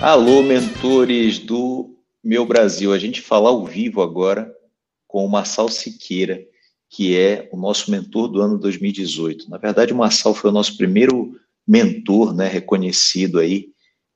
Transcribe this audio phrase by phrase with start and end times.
[0.00, 2.92] Alô, mentores do meu Brasil.
[2.92, 4.48] A gente fala ao vivo agora
[5.08, 6.40] com o Marçal Siqueira,
[6.88, 9.50] que é o nosso mentor do ano 2018.
[9.50, 11.32] Na verdade, o Marçal foi o nosso primeiro
[11.66, 13.70] mentor, né, reconhecido aí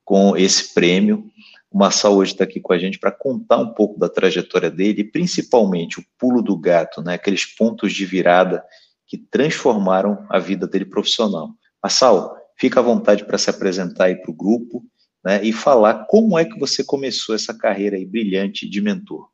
[0.04, 1.24] com esse prêmio.
[1.68, 5.00] O Marçal hoje está aqui com a gente para contar um pouco da trajetória dele
[5.00, 8.62] e principalmente o pulo do gato, né, aqueles pontos de virada
[9.04, 11.50] que transformaram a vida dele profissional.
[11.82, 14.85] Marçal, fica à vontade para se apresentar aí para o grupo
[15.25, 19.29] né, e falar como é que você começou essa carreira aí brilhante de mentor.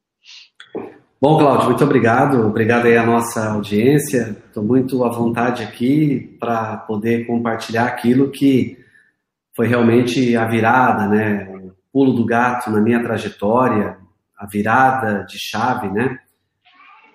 [1.21, 2.47] Bom, Cláudio, muito obrigado.
[2.47, 4.37] Obrigado aí à nossa audiência.
[4.47, 8.79] Estou muito à vontade aqui para poder compartilhar aquilo que
[9.57, 11.49] foi realmente a virada, né?
[11.57, 13.99] O pulo do gato na minha trajetória,
[14.39, 16.21] a virada de chave, né?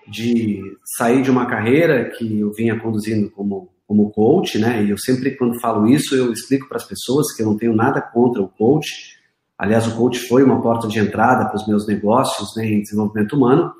[0.05, 0.61] De
[0.97, 4.83] sair de uma carreira que eu vinha conduzindo como, como coach, né?
[4.83, 7.75] E eu sempre, quando falo isso, eu explico para as pessoas que eu não tenho
[7.75, 9.13] nada contra o coach,
[9.57, 13.33] Aliás, o coach foi uma porta de entrada para os meus negócios né, em desenvolvimento
[13.33, 13.71] humano.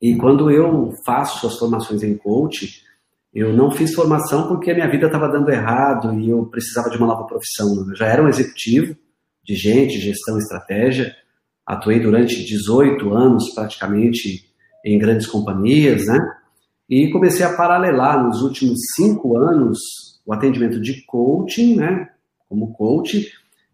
[0.00, 2.82] E quando eu faço as formações em coach,
[3.32, 6.98] eu não fiz formação porque a minha vida estava dando errado e eu precisava de
[6.98, 7.88] uma nova profissão.
[7.88, 8.94] Eu já era um executivo
[9.44, 11.14] de gente, gestão, estratégia.
[11.66, 14.50] Atuei durante 18 anos praticamente
[14.84, 16.18] em grandes companhias, né?
[16.88, 19.78] E comecei a paralelar nos últimos cinco anos
[20.24, 22.08] o atendimento de coaching, né?
[22.48, 23.30] Como coach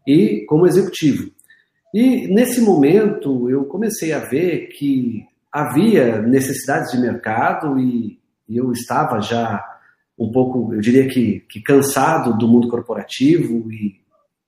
[0.07, 1.31] e como executivo.
[1.93, 9.21] E nesse momento eu comecei a ver que havia necessidades de mercado e, eu estava
[9.21, 9.65] já
[10.19, 14.01] um pouco, eu diria que, que cansado do mundo corporativo e,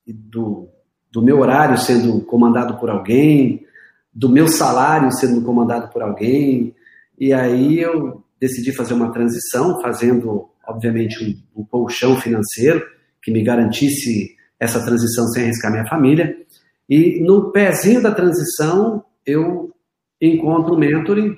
[0.06, 0.68] e do,
[1.10, 3.64] do meu horário sendo comandado por alguém,
[4.12, 6.74] do meu salário sendo comandado por alguém.
[7.18, 11.22] E aí eu decidi fazer uma transição, fazendo, obviamente,
[11.54, 12.84] um, um colchão financeiro
[13.22, 16.36] que me garantisse essa transição sem arriscar minha família.
[16.88, 19.74] E no pezinho da transição, eu
[20.20, 21.36] encontro o mentoring,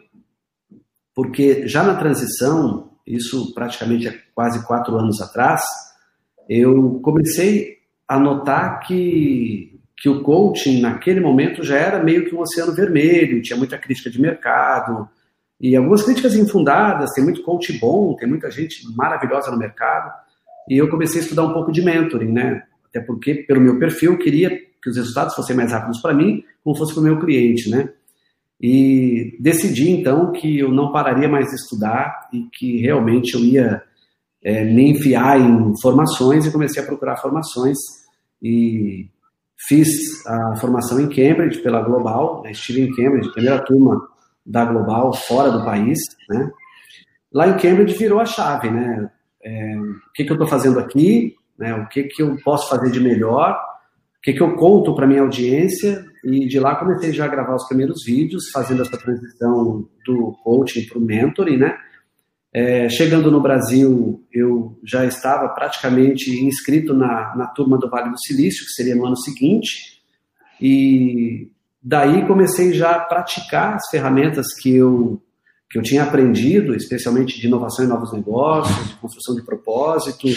[1.14, 5.62] porque já na transição, isso praticamente há quase quatro anos atrás,
[6.48, 12.40] eu comecei a notar que, que o coaching, naquele momento, já era meio que um
[12.40, 15.08] oceano vermelho, tinha muita crítica de mercado,
[15.60, 20.12] e algumas críticas infundadas, tem muito coach bom, tem muita gente maravilhosa no mercado,
[20.68, 22.62] e eu comecei a estudar um pouco de mentoring, né?
[22.88, 26.44] Até porque, pelo meu perfil, eu queria que os resultados fossem mais rápidos para mim,
[26.62, 27.90] como fosse para o meu cliente, né?
[28.60, 33.82] E decidi, então, que eu não pararia mais de estudar e que realmente eu ia
[34.42, 37.76] é, me enfiar em formações e comecei a procurar formações
[38.42, 39.08] e
[39.68, 39.88] fiz
[40.26, 42.52] a formação em Cambridge pela Global, né?
[42.52, 44.00] estive em Cambridge, primeira turma
[44.48, 45.98] da Global fora do país,
[46.28, 46.50] né?
[47.32, 49.10] Lá em Cambridge virou a chave, né?
[49.44, 51.34] É, o que, que eu estou fazendo aqui?
[51.58, 51.74] né?
[51.74, 53.58] O que, que eu posso fazer de melhor?
[54.18, 56.04] O que, que eu conto para minha audiência?
[56.24, 60.86] E de lá comecei já a gravar os primeiros vídeos, fazendo essa transição do coaching
[60.86, 61.76] para o mentoring, né?
[62.52, 68.18] É, chegando no Brasil, eu já estava praticamente inscrito na, na turma do Vale do
[68.18, 70.00] Silício, que seria no ano seguinte,
[70.60, 71.50] e
[71.82, 75.20] daí comecei já a praticar as ferramentas que eu,
[75.70, 80.28] que eu tinha aprendido, especialmente de inovação e novos negócios, de construção de propósito,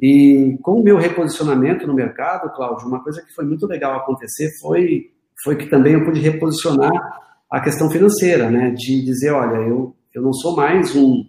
[0.00, 4.48] e com o meu reposicionamento no mercado, Cláudio, uma coisa que foi muito legal acontecer
[4.60, 5.10] foi,
[5.42, 6.92] foi que também eu pude reposicionar
[7.50, 8.70] a questão financeira, né?
[8.70, 11.24] De dizer, olha, eu, eu não sou mais um,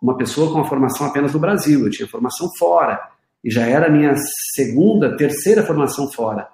[0.00, 2.98] uma pessoa com a formação apenas no Brasil, eu tinha formação fora,
[3.44, 4.14] e já era a minha
[4.54, 6.48] segunda, terceira formação fora.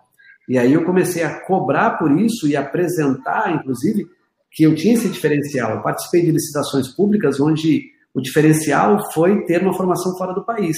[0.48, 4.06] E aí eu comecei a cobrar por isso e apresentar, inclusive,
[4.50, 5.76] que eu tinha esse diferencial.
[5.76, 10.76] Eu participei de licitações públicas onde o diferencial foi ter uma formação fora do país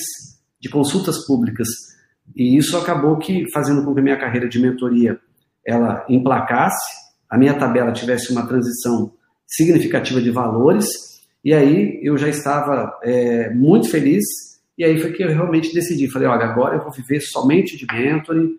[0.61, 1.69] de consultas públicas.
[2.35, 5.19] E isso acabou que fazendo com que a minha carreira de mentoria
[5.67, 9.13] ela emplacasse, a minha tabela tivesse uma transição
[9.47, 10.87] significativa de valores,
[11.45, 14.25] e aí eu já estava é, muito feliz,
[14.79, 17.87] e aí foi que eu realmente decidi, falei, olha, agora eu vou viver somente de
[17.93, 18.59] mentoring,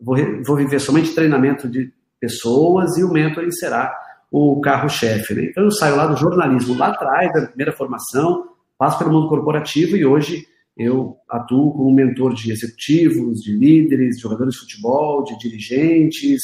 [0.00, 3.94] vou, vou viver somente treinamento de pessoas, e o mentoring será
[4.30, 5.34] o carro-chefe.
[5.34, 5.46] Né?
[5.50, 8.48] Então eu saio lá do jornalismo, lá atrás, da primeira formação,
[8.78, 10.44] passo pelo mundo corporativo, e hoje
[10.76, 16.40] eu atuo como mentor de executivos, de líderes, de jogadores de futebol, de dirigentes,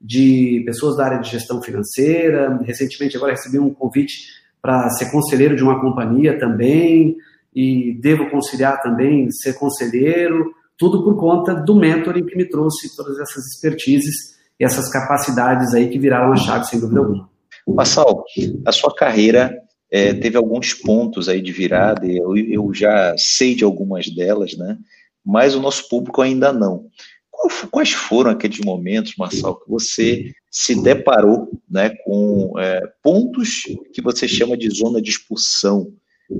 [0.00, 2.56] de pessoas da área de gestão financeira.
[2.62, 4.14] Recentemente, agora recebi um convite
[4.62, 7.16] para ser conselheiro de uma companhia também,
[7.54, 13.18] e devo conciliar também ser conselheiro, tudo por conta do mentoring que me trouxe todas
[13.18, 17.30] essas expertises e essas capacidades aí que viraram a chave, sem dúvida alguma.
[17.74, 18.24] Passal,
[18.66, 19.56] a sua carreira
[19.90, 24.76] é, teve alguns pontos aí de virada, eu, eu já sei de algumas delas, né?
[25.24, 26.86] mas o nosso público ainda não.
[27.70, 33.62] quais foram aqueles momentos, Marçal, que você se deparou né, com é, pontos
[33.92, 35.92] que você chama de zona de expulsão?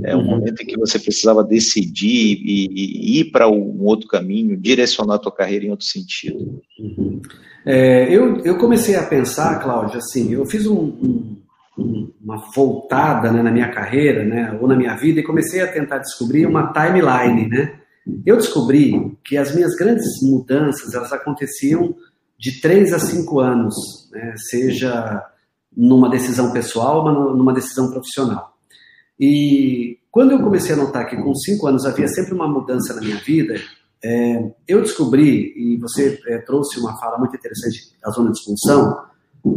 [0.03, 0.27] É um uhum.
[0.27, 5.19] momento em que você precisava decidir e, e ir para um outro caminho, direcionar a
[5.19, 6.63] tua carreira em outro sentido.
[6.79, 7.21] Uhum.
[7.67, 11.37] É, eu, eu comecei a pensar, Cláudio, assim, eu fiz um,
[11.79, 15.71] um, uma voltada né, na minha carreira, né, ou na minha vida, e comecei a
[15.71, 17.75] tentar descobrir uma timeline, né?
[18.25, 21.95] Eu descobri que as minhas grandes mudanças elas aconteciam
[22.39, 23.75] de 3 a 5 anos,
[24.13, 25.25] né, seja
[25.77, 28.54] numa decisão pessoal numa decisão profissional.
[29.19, 33.01] E quando eu comecei a notar que com 5 anos havia sempre uma mudança na
[33.01, 33.55] minha vida,
[34.03, 38.97] é, eu descobri, e você é, trouxe uma fala muito interessante da zona de expulsão,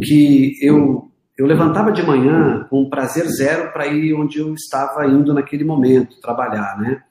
[0.02, 5.34] que eu, eu levantava de manhã com prazer zero para ir onde eu estava indo
[5.34, 7.02] naquele momento, trabalhar, né?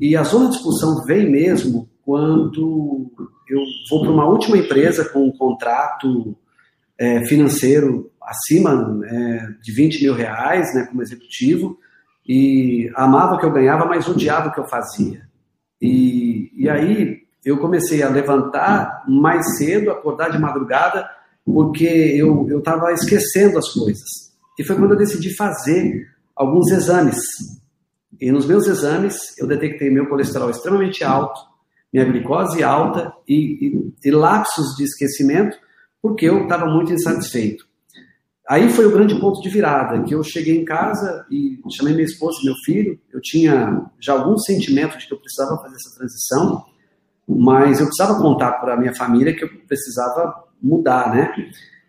[0.00, 3.10] E a zona de expulsão vem mesmo quando
[3.48, 3.60] eu
[3.90, 6.36] vou para uma última empresa com um contrato
[6.98, 11.78] é, financeiro acima é, de 20 mil reais, né, como executivo,
[12.26, 15.22] e amava o que eu ganhava, mas odiava o que eu fazia.
[15.80, 21.08] E, e aí eu comecei a levantar mais cedo, acordar de madrugada,
[21.44, 24.08] porque eu estava esquecendo as coisas.
[24.58, 27.18] E foi quando eu decidi fazer alguns exames
[28.20, 31.40] e nos meus exames, eu detectei meu colesterol extremamente alto,
[31.92, 35.56] minha glicose alta e, e, e lapsos de esquecimento,
[36.00, 37.66] porque eu estava muito insatisfeito.
[38.48, 42.04] Aí foi o grande ponto de virada, que eu cheguei em casa e chamei minha
[42.04, 42.98] esposa e meu filho.
[43.12, 46.64] Eu tinha já algum sentimento de que eu precisava fazer essa transição,
[47.26, 51.34] mas eu precisava contar para minha família que eu precisava mudar, né?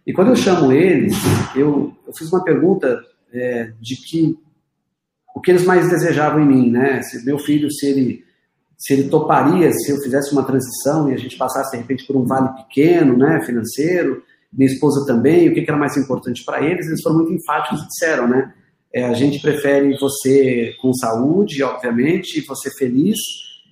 [0.08, 1.14] E quando eu chamo eles,
[1.56, 3.02] eu, eu fiz uma pergunta
[3.34, 4.38] é, de que
[5.36, 7.02] o que eles mais desejavam em mim, né?
[7.02, 8.24] Se meu filho, se ele,
[8.78, 12.16] se ele toparia, se eu fizesse uma transição e a gente passasse de repente por
[12.16, 14.24] um vale pequeno, né, financeiro,
[14.56, 17.88] minha esposa também, o que, era mais importante para eles, eles foram muito enfáticos e
[17.88, 18.54] disseram, né?
[18.94, 23.18] É, a gente prefere você com saúde, obviamente, você feliz,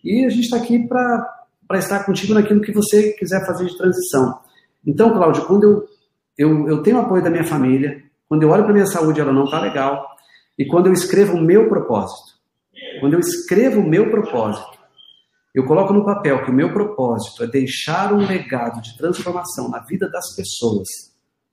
[0.04, 4.40] e a gente está aqui para estar contigo naquilo que você quiser fazer de transição.
[4.86, 5.88] Então, Cláudio, quando eu,
[6.38, 9.46] eu, eu tenho apoio da minha família, quando eu olho para minha saúde ela não
[9.46, 10.06] está legal,
[10.60, 12.34] e quando eu escrevo o meu propósito,
[13.00, 14.78] quando eu escrevo o meu propósito,
[15.54, 19.80] eu coloco no papel que o meu propósito é deixar um legado de transformação na
[19.80, 20.88] vida das pessoas,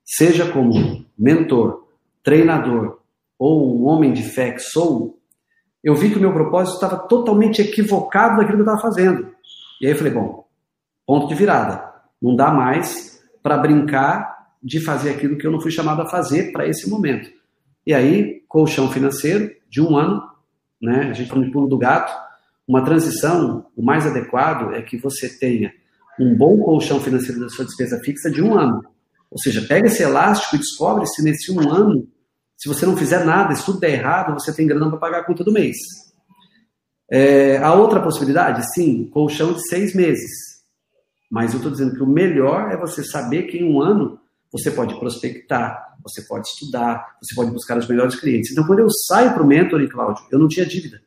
[0.04, 1.86] seja como mentor,
[2.22, 3.00] treinador
[3.38, 5.18] ou um homem de fé que sou,
[5.82, 9.32] eu vi que o meu propósito estava totalmente equivocado daquilo que eu estava fazendo.
[9.80, 10.46] E aí eu falei, bom,
[11.06, 11.90] ponto de virada.
[12.20, 16.52] Não dá mais para brincar de fazer aquilo que eu não fui chamado a fazer
[16.52, 17.30] para esse momento.
[17.86, 20.22] E aí, colchão financeiro de um ano,
[20.80, 21.08] né?
[21.08, 22.12] A gente fala de pulo do gato.
[22.70, 25.72] Uma transição, o mais adequado é que você tenha
[26.20, 28.80] um bom colchão financeiro da sua despesa fixa de um ano.
[29.28, 32.06] Ou seja, pega esse elástico e descobre se nesse um ano,
[32.56, 35.24] se você não fizer nada, se tudo der errado, você tem grana para pagar a
[35.24, 35.76] conta do mês.
[37.10, 40.30] É, a outra possibilidade, sim, colchão de seis meses.
[41.28, 44.20] Mas eu estou dizendo que o melhor é você saber que em um ano
[44.52, 48.52] você pode prospectar, você pode estudar, você pode buscar os melhores clientes.
[48.52, 51.00] Então, quando eu saio para o mentoring, Cláudio, eu não tinha dívida.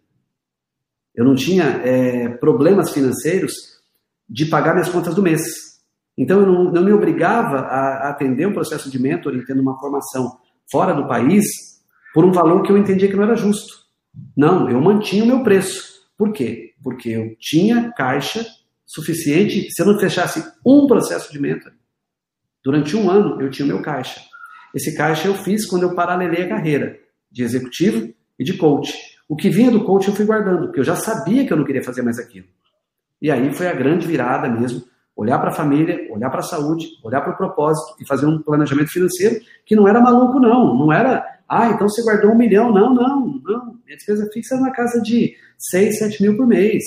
[1.16, 3.54] Eu não tinha é, problemas financeiros
[4.28, 5.42] de pagar minhas contas do mês.
[6.18, 9.80] Então, eu não, não me obrigava a, a atender um processo de mentoring tendo uma
[9.80, 10.38] formação
[10.72, 11.46] fora do país
[12.14, 13.84] por um valor que eu entendia que não era justo.
[14.36, 16.04] Não, eu mantinha o meu preço.
[16.18, 16.74] Por quê?
[16.84, 18.46] Porque eu tinha caixa
[18.86, 19.68] suficiente.
[19.72, 21.76] Se eu não fechasse um processo de mentoring,
[22.64, 24.22] durante um ano eu tinha o meu caixa.
[24.74, 27.00] Esse caixa eu fiz quando eu paralelei a carreira
[27.32, 28.94] de executivo e de coach.
[29.34, 31.66] O que vinha do coach eu fui guardando, porque eu já sabia que eu não
[31.66, 32.46] queria fazer mais aquilo.
[33.20, 34.84] E aí foi a grande virada mesmo,
[35.16, 38.44] olhar para a família, olhar para a saúde, olhar para o propósito e fazer um
[38.44, 42.72] planejamento financeiro que não era maluco não, não era, ah, então você guardou um milhão,
[42.72, 43.80] não, não, não.
[43.84, 46.84] Minha despesa fixa era na casa de 6, 7 mil por mês,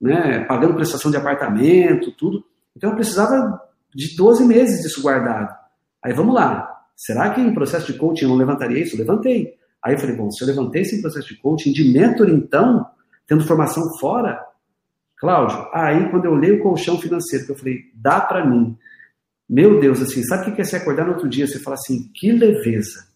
[0.00, 2.42] né, pagando prestação de apartamento, tudo.
[2.74, 3.60] Então eu precisava
[3.94, 5.54] de 12 meses disso guardado.
[6.02, 8.94] Aí vamos lá, Será que em processo de coaching eu não levantaria isso?
[8.94, 9.54] Levantei.
[9.82, 12.86] Aí eu falei, bom, se eu levantei esse processo de coaching, de mentor então,
[13.26, 14.44] tendo formação fora,
[15.16, 18.76] Cláudio, aí quando eu olhei o colchão financeiro, que eu falei, dá para mim.
[19.48, 21.46] Meu Deus, assim, sabe o que é se acordar no outro dia?
[21.46, 23.08] Você fala assim, que leveza.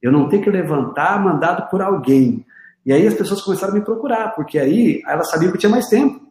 [0.00, 2.44] Eu não ter que levantar mandado por alguém.
[2.86, 5.88] E aí as pessoas começaram a me procurar, porque aí elas sabiam que tinha mais
[5.88, 6.28] tempo.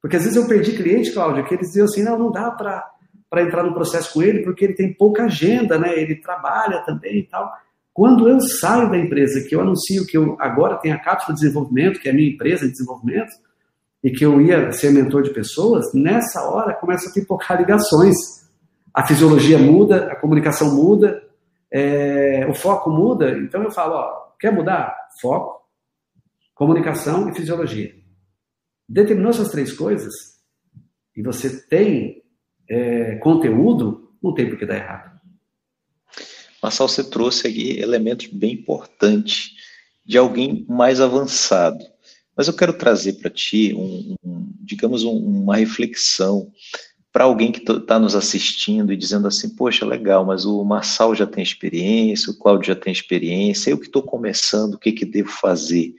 [0.00, 3.42] Porque às vezes eu perdi cliente, Cláudio, que eles diziam assim, não, não dá para
[3.42, 5.98] entrar no processo com ele, porque ele tem pouca agenda, né?
[5.98, 7.50] Ele trabalha também e tal.
[8.00, 11.42] Quando eu saio da empresa, que eu anuncio que eu agora tenho a cápsula de
[11.42, 13.30] desenvolvimento, que é a minha empresa de desenvolvimento,
[14.02, 18.16] e que eu ia ser mentor de pessoas, nessa hora começa a pipocar ligações.
[18.94, 21.22] A fisiologia muda, a comunicação muda,
[21.70, 23.36] é, o foco muda.
[23.36, 24.96] Então eu falo, ó, quer mudar?
[25.20, 25.60] Foco,
[26.54, 27.94] comunicação e fisiologia.
[28.88, 30.14] Determinou essas três coisas
[31.14, 32.22] e você tem
[32.66, 35.09] é, conteúdo, não tem por que dar errado.
[36.62, 39.52] Marcel, você trouxe aqui elementos bem importantes
[40.04, 41.84] de alguém mais avançado.
[42.36, 46.50] Mas eu quero trazer para ti, um, um, digamos, um, uma reflexão
[47.12, 51.26] para alguém que está nos assistindo e dizendo assim, poxa, legal, mas o Marçal já
[51.26, 55.28] tem experiência, o Cláudio já tem experiência, eu que estou começando, o que, que devo
[55.28, 55.92] fazer?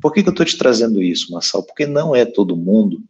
[0.00, 1.62] Por que, que eu estou te trazendo isso, Marçal?
[1.62, 3.02] Porque não é todo mundo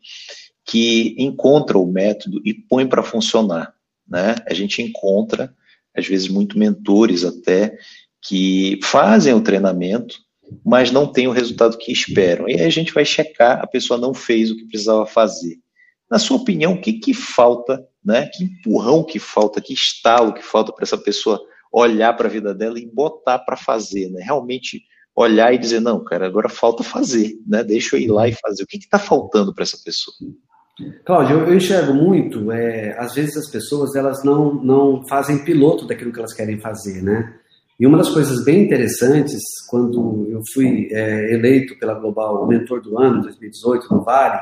[0.65, 3.73] que encontra o método e põe para funcionar.
[4.07, 4.35] Né?
[4.49, 5.55] A gente encontra,
[5.97, 7.77] às vezes, muito mentores até,
[8.23, 10.17] que fazem o treinamento,
[10.65, 12.49] mas não tem o resultado que esperam.
[12.49, 15.59] E aí a gente vai checar, a pessoa não fez o que precisava fazer.
[16.11, 18.29] Na sua opinião, o que, que falta, né?
[18.33, 21.41] Que empurrão que falta, que estalo que falta para essa pessoa
[21.73, 24.23] olhar para a vida dela e botar para fazer, né?
[24.23, 24.83] Realmente
[25.17, 27.63] olhar e dizer, não, cara, agora falta fazer, né?
[27.65, 28.63] Deixa eu ir lá e fazer.
[28.63, 30.15] O que está faltando para essa pessoa?
[31.05, 36.13] Cláudio, eu enxergo muito, é, às vezes as pessoas elas não, não fazem piloto daquilo
[36.13, 37.33] que elas querem fazer, né?
[37.79, 42.99] E uma das coisas bem interessantes, quando eu fui é, eleito pela Global Mentor do
[42.99, 44.41] Ano, 2018, no Vale,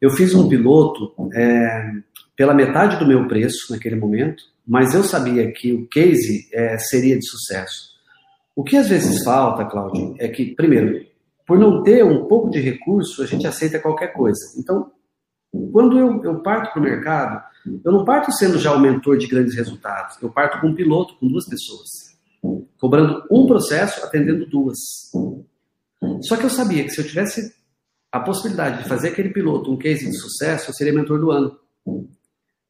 [0.00, 1.90] eu fiz um piloto é,
[2.36, 7.18] pela metade do meu preço naquele momento, mas eu sabia que o case é, seria
[7.18, 7.92] de sucesso.
[8.54, 11.04] O que às vezes falta, Cláudio, é que, primeiro,
[11.46, 14.40] por não ter um pouco de recurso, a gente aceita qualquer coisa.
[14.58, 14.90] Então,
[15.72, 17.42] quando eu, eu parto para o mercado,
[17.84, 21.14] eu não parto sendo já o mentor de grandes resultados, eu parto com um piloto,
[21.16, 22.12] com duas pessoas
[22.82, 24.78] cobrando um processo, atendendo duas.
[26.22, 27.54] Só que eu sabia que se eu tivesse
[28.10, 31.56] a possibilidade de fazer aquele piloto um case de sucesso, eu seria mentor do ano.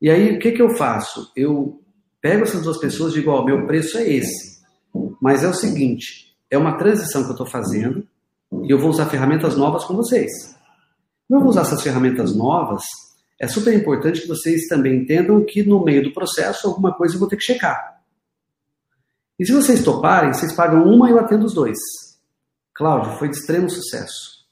[0.00, 1.32] E aí, o que, que eu faço?
[1.34, 1.80] Eu
[2.20, 4.60] pego essas duas pessoas e digo, ó, meu preço é esse.
[5.20, 8.06] Mas é o seguinte, é uma transição que eu estou fazendo
[8.64, 10.51] e eu vou usar ferramentas novas com vocês.
[11.40, 12.82] Vou usar essas ferramentas novas,
[13.40, 17.18] é super importante que vocês também entendam que no meio do processo alguma coisa eu
[17.18, 18.00] vou ter que checar.
[19.36, 21.78] E se vocês toparem, vocês pagam uma e eu atendo os dois.
[22.74, 24.46] Cláudio foi de extremo sucesso.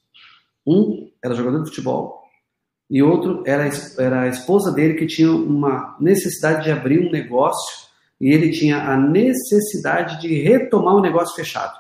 [0.66, 2.22] Um era jogador de futebol
[2.90, 7.88] e outro era, era a esposa dele que tinha uma necessidade de abrir um negócio
[8.20, 11.78] e ele tinha a necessidade de retomar um negócio fechado,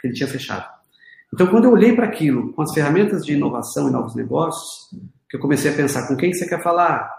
[0.00, 0.71] que ele tinha fechado.
[1.32, 4.90] Então, quando eu olhei para aquilo, com as ferramentas de inovação e novos negócios,
[5.28, 7.10] que eu comecei a pensar com quem você quer falar,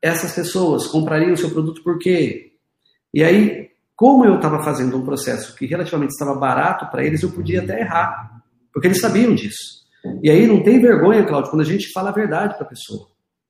[0.00, 2.52] essas pessoas comprariam o seu produto por quê?
[3.12, 7.32] E aí, como eu estava fazendo um processo que relativamente estava barato para eles, eu
[7.32, 8.40] podia até errar,
[8.72, 9.80] porque eles sabiam disso.
[10.22, 13.08] E aí não tem vergonha, Cláudio, quando a gente fala a verdade para a pessoa.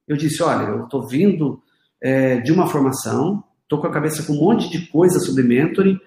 [0.09, 1.63] Eu disse, olha, eu estou vindo
[2.03, 6.01] é, de uma formação, estou com a cabeça com um monte de coisa sobre mentoring,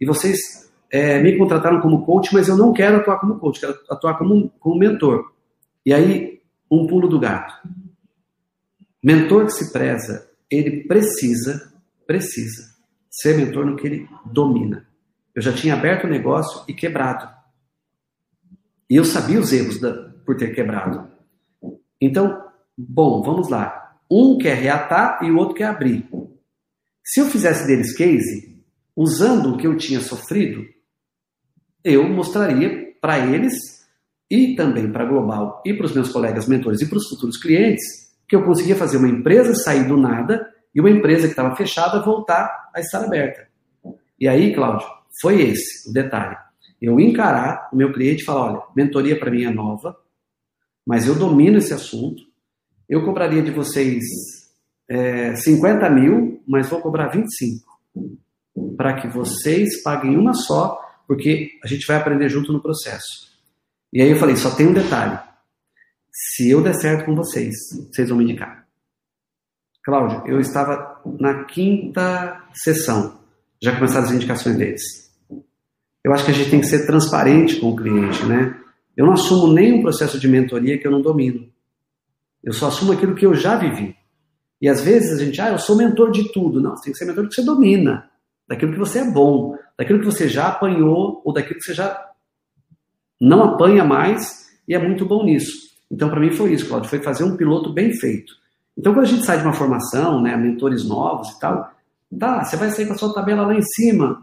[0.00, 3.78] e vocês é, me contrataram como coach, mas eu não quero atuar como coach, quero
[3.88, 5.32] atuar como, como mentor.
[5.86, 7.54] E aí, um pulo do gato.
[9.02, 11.72] Mentor que se preza, ele precisa,
[12.06, 12.70] precisa
[13.10, 14.86] ser mentor no que ele domina.
[15.34, 17.28] Eu já tinha aberto o negócio e quebrado.
[18.88, 19.92] E eu sabia os erros da,
[20.24, 21.08] por ter quebrado.
[22.00, 22.44] Então,
[22.76, 23.98] bom, vamos lá.
[24.10, 26.08] Um quer reatar e o outro quer abrir.
[27.04, 28.60] Se eu fizesse deles case,
[28.96, 30.64] usando o que eu tinha sofrido,
[31.84, 33.54] eu mostraria para eles
[34.30, 37.36] e também para a Global e para os meus colegas mentores e para os futuros
[37.36, 41.56] clientes que eu conseguia fazer uma empresa sair do nada e uma empresa que estava
[41.56, 43.48] fechada voltar a estar aberta.
[44.18, 44.86] E aí, Cláudio,
[45.20, 46.36] foi esse o detalhe.
[46.80, 49.96] Eu encarar o meu cliente e falar: olha, mentoria para mim é nova,
[50.86, 52.22] mas eu domino esse assunto.
[52.88, 54.04] Eu cobraria de vocês
[54.88, 57.68] é, 50 mil, mas vou cobrar 25.
[58.76, 60.80] Para que vocês paguem uma só,
[61.10, 63.32] porque a gente vai aprender junto no processo.
[63.92, 65.18] E aí eu falei: só tem um detalhe.
[66.08, 67.52] Se eu der certo com vocês,
[67.90, 68.64] vocês vão me indicar.
[69.82, 73.18] Cláudio, eu estava na quinta sessão,
[73.60, 74.82] já começaram as indicações deles.
[76.04, 78.56] Eu acho que a gente tem que ser transparente com o cliente, né?
[78.96, 81.50] Eu não assumo nenhum processo de mentoria que eu não domino.
[82.40, 83.96] Eu só assumo aquilo que eu já vivi.
[84.62, 86.60] E às vezes a gente, ah, eu sou mentor de tudo.
[86.60, 88.08] Não, você tem que ser mentor que você domina,
[88.50, 92.04] daquilo que você é bom, daquilo que você já apanhou ou daquilo que você já
[93.20, 95.70] não apanha mais e é muito bom nisso.
[95.88, 98.32] Então, para mim foi isso, Cláudio, foi fazer um piloto bem feito.
[98.76, 101.70] Então, quando a gente sai de uma formação, né, mentores novos e tal,
[102.18, 104.20] tá, você vai sair com a sua tabela lá em cima.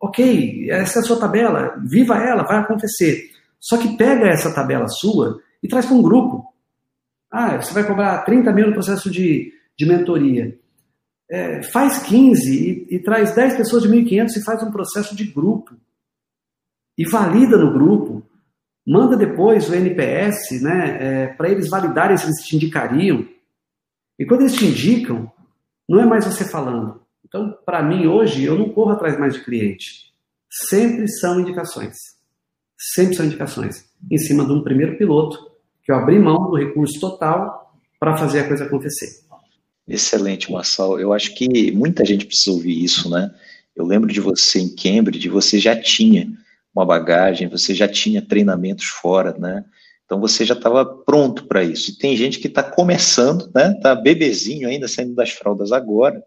[0.00, 3.28] Ok, essa é a sua tabela, viva ela, vai acontecer.
[3.58, 6.44] Só que pega essa tabela sua e traz para um grupo.
[7.28, 10.56] Ah, você vai cobrar 30 mil no processo de, de mentoria.
[11.34, 15.24] É, faz 15 e, e traz 10 pessoas de 1.500 e faz um processo de
[15.24, 15.74] grupo.
[16.98, 18.22] E valida no grupo.
[18.86, 23.26] Manda depois o NPS né, é, para eles validarem se eles te indicariam.
[24.18, 25.32] E quando eles te indicam,
[25.88, 27.00] não é mais você falando.
[27.24, 30.12] Então, para mim, hoje, eu não corro atrás mais de cliente.
[30.50, 31.96] Sempre são indicações.
[32.76, 33.86] Sempre são indicações.
[34.10, 35.50] Em cima de um primeiro piloto,
[35.82, 39.22] que eu abri mão do recurso total para fazer a coisa acontecer.
[39.86, 40.98] Excelente, Marçal.
[40.98, 43.30] Eu acho que muita gente precisa ouvir isso, né?
[43.74, 46.30] Eu lembro de você em Cambridge, você já tinha
[46.74, 49.64] uma bagagem, você já tinha treinamentos fora, né?
[50.04, 51.90] Então você já estava pronto para isso.
[51.90, 53.72] E tem gente que está começando, né?
[53.72, 56.22] Está bebezinho ainda, saindo das fraldas agora,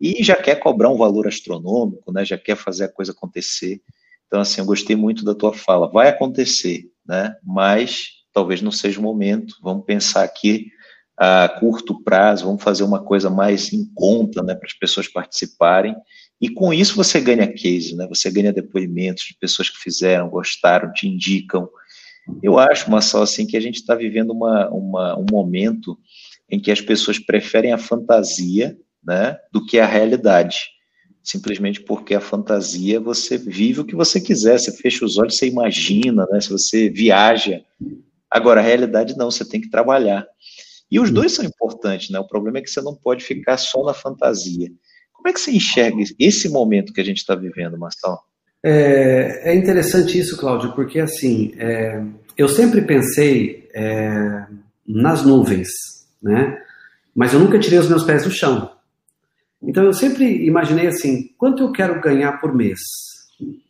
[0.00, 2.24] e já quer cobrar um valor astronômico, né?
[2.24, 3.80] Já quer fazer a coisa acontecer.
[4.26, 5.90] Então, assim, eu gostei muito da tua fala.
[5.90, 7.34] Vai acontecer, né?
[7.44, 9.56] Mas talvez não seja o momento.
[9.62, 10.70] Vamos pensar aqui
[11.18, 14.54] a curto prazo, vamos fazer uma coisa mais em conta, né?
[14.54, 15.96] Para as pessoas participarem
[16.40, 18.06] e com isso você ganha case, né?
[18.08, 21.68] Você ganha depoimentos de pessoas que fizeram, gostaram, te indicam.
[22.42, 25.98] Eu acho, Marcelo, assim, que a gente está vivendo uma, uma, um momento
[26.48, 30.68] em que as pessoas preferem a fantasia né, do que a realidade.
[31.22, 35.48] Simplesmente porque a fantasia você vive o que você quiser, você fecha os olhos, você
[35.48, 37.60] imagina, né, se você viaja.
[38.30, 40.24] Agora, a realidade não, você tem que trabalhar.
[40.90, 42.18] E os dois são importantes, né?
[42.18, 44.68] O problema é que você não pode ficar só na fantasia.
[45.12, 48.18] Como é que você enxerga esse momento que a gente está vivendo, Marcelo?
[48.62, 52.02] É, é, interessante isso, Cláudio, porque assim, é,
[52.36, 54.46] eu sempre pensei é,
[54.86, 55.68] nas nuvens,
[56.22, 56.60] né?
[57.14, 58.70] Mas eu nunca tirei os meus pés do chão.
[59.62, 62.78] Então eu sempre imaginei assim, quanto eu quero ganhar por mês?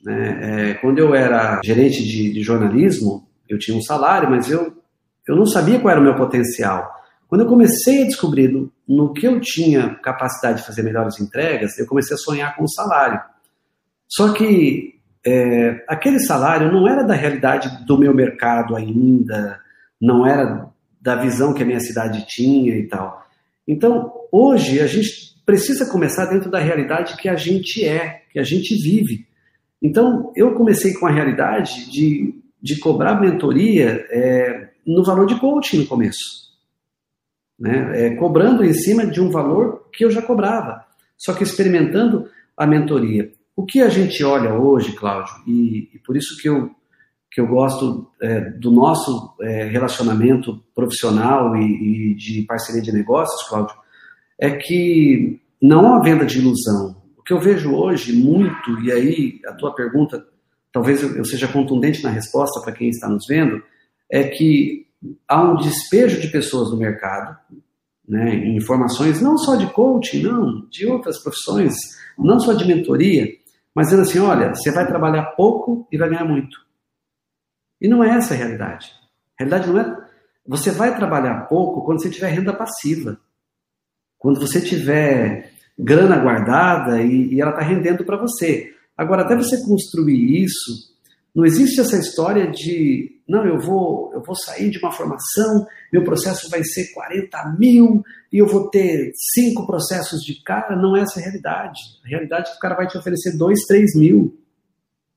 [0.03, 0.71] Né?
[0.71, 4.77] É, quando eu era gerente de, de jornalismo, eu tinha um salário, mas eu,
[5.27, 6.98] eu não sabia qual era o meu potencial.
[7.29, 11.79] Quando eu comecei a descobrir no, no que eu tinha capacidade de fazer melhores entregas,
[11.79, 13.21] eu comecei a sonhar com o salário.
[14.09, 19.61] Só que é, aquele salário não era da realidade do meu mercado ainda,
[20.01, 23.23] não era da visão que a minha cidade tinha e tal.
[23.67, 28.43] Então, hoje, a gente precisa começar dentro da realidade que a gente é, que a
[28.43, 29.27] gente vive.
[29.83, 35.81] Então, eu comecei com a realidade de, de cobrar mentoria é, no valor de coaching
[35.81, 36.48] no começo
[37.59, 38.07] né?
[38.07, 40.85] É, cobrando em cima de um valor que eu já cobrava,
[41.17, 43.33] só que experimentando a mentoria.
[43.57, 46.71] O que a gente olha hoje, Cláudio, e, e por isso que eu,
[47.31, 53.49] que eu gosto é, do nosso é, relacionamento profissional e, e, de parceria de negócios,
[53.49, 53.75] Cláudio,
[54.39, 57.03] é que não há venda de ilusão.
[57.17, 60.25] O que eu vejo hoje muito, e aí a tua pergunta,
[60.73, 63.61] talvez eu seja contundente na resposta para quem está nos vendo,
[64.11, 64.88] é que
[65.27, 67.37] há um despejo de pessoas no mercado,
[68.09, 71.75] né, informações não só de coaching, não, de outras profissões,
[72.19, 73.29] não só de mentoria,
[73.75, 76.59] mas dizendo assim, olha, você vai trabalhar pouco e vai ganhar muito.
[77.81, 78.93] E não é essa a realidade.
[79.39, 80.09] A realidade não é.
[80.47, 83.21] Você vai trabalhar pouco quando você tiver renda passiva.
[84.19, 88.75] Quando você tiver grana guardada e, e ela está rendendo para você.
[88.97, 90.93] Agora, até você construir isso,
[91.33, 96.03] não existe essa história de não, eu vou, eu vou sair de uma formação, meu
[96.03, 100.75] processo vai ser 40 mil e eu vou ter cinco processos de cara.
[100.75, 101.79] Não é essa a realidade.
[102.05, 104.35] A realidade é que o cara vai te oferecer 2, 3 mil,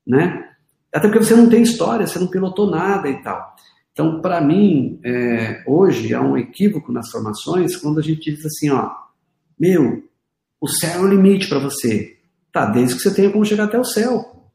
[0.06, 0.50] né?
[0.94, 3.56] Até porque você não tem história, você não pilotou nada e tal.
[3.94, 8.70] Então, para mim, é, hoje há um equívoco nas formações quando a gente diz assim,
[8.72, 8.92] ó,
[9.58, 10.04] meu,
[10.60, 12.18] o céu é o limite para você.
[12.52, 14.50] Tá, desde que você tenha como chegar até o céu.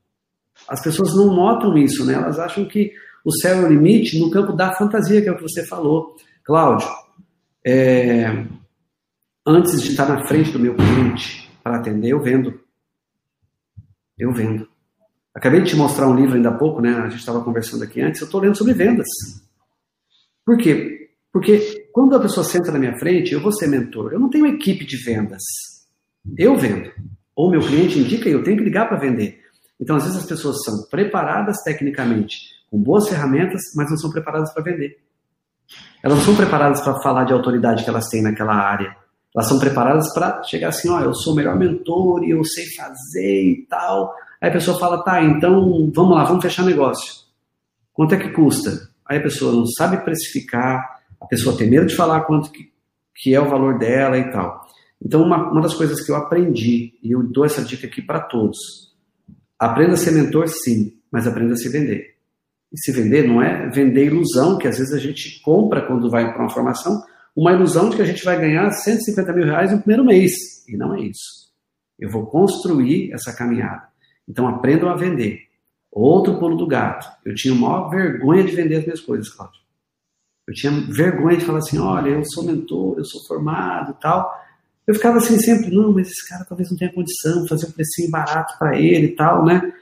[0.69, 2.15] As pessoas não notam isso, né?
[2.15, 2.93] Elas acham que
[3.27, 6.15] o céu é o limite no campo da fantasia, que é o que você falou.
[6.45, 6.87] Cláudio,
[7.67, 8.47] é,
[9.45, 12.61] antes de estar na frente do meu cliente para atender, eu vendo.
[14.17, 14.69] Eu vendo.
[15.35, 16.95] Acabei de te mostrar um livro ainda há pouco, né?
[16.95, 18.21] A gente estava conversando aqui antes.
[18.21, 19.09] Eu estou lendo sobre vendas.
[20.45, 21.11] Por quê?
[21.33, 24.13] Porque quando a pessoa senta na minha frente, eu vou ser mentor.
[24.13, 25.43] Eu não tenho equipe de vendas.
[26.39, 26.93] Eu vendo.
[27.35, 29.41] Ou meu cliente indica e eu tenho que ligar para vender.
[29.81, 34.53] Então, às vezes, as pessoas são preparadas tecnicamente com boas ferramentas, mas não são preparadas
[34.53, 34.99] para vender.
[36.03, 38.97] Elas não são preparadas para falar de autoridade que elas têm naquela área.
[39.35, 42.65] Elas são preparadas para chegar assim, ó, eu sou o melhor mentor e eu sei
[42.75, 44.15] fazer e tal.
[44.41, 47.27] Aí a pessoa fala, tá, então vamos lá, vamos fechar negócio.
[47.93, 48.89] Quanto é que custa?
[49.07, 52.73] Aí a pessoa não sabe precificar, a pessoa tem medo de falar quanto que,
[53.15, 54.67] que é o valor dela e tal.
[55.05, 58.21] Então, uma, uma das coisas que eu aprendi, e eu dou essa dica aqui para
[58.21, 58.57] todos,
[59.59, 62.16] aprenda a ser mentor sim, mas aprenda a se vender.
[62.73, 66.33] E se vender não é vender ilusão, que às vezes a gente compra quando vai
[66.33, 67.03] para uma formação,
[67.35, 70.33] uma ilusão de que a gente vai ganhar 150 mil reais no primeiro mês.
[70.69, 71.47] E não é isso.
[71.99, 73.89] Eu vou construir essa caminhada.
[74.29, 75.41] Então aprendam a vender.
[75.91, 77.07] Outro pulo do gato.
[77.25, 79.61] Eu tinha maior vergonha de vender as minhas coisas, Cláudio.
[80.47, 84.31] Eu tinha vergonha de falar assim, olha, eu sou mentor, eu sou formado e tal.
[84.87, 87.73] Eu ficava assim sempre, não, mas esse cara talvez não tenha condição de fazer um
[87.73, 89.73] precinho barato para ele e tal, né?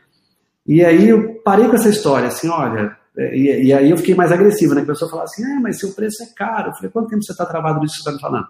[0.66, 4.14] E aí eu parei com essa história, assim, olha, é, e, e aí eu fiquei
[4.14, 4.82] mais agressivo, né?
[4.82, 6.70] A pessoa falava assim, é, mas seu preço é caro.
[6.70, 8.48] Eu falei, quanto tempo você está travado nisso que você está me falando?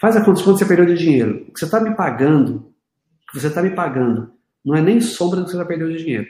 [0.00, 1.46] Faz a conta quanto você perdeu de dinheiro.
[1.48, 4.32] O que você está me pagando, o que você está me pagando,
[4.64, 6.26] não é nem sombra do que você já perdeu de dinheiro.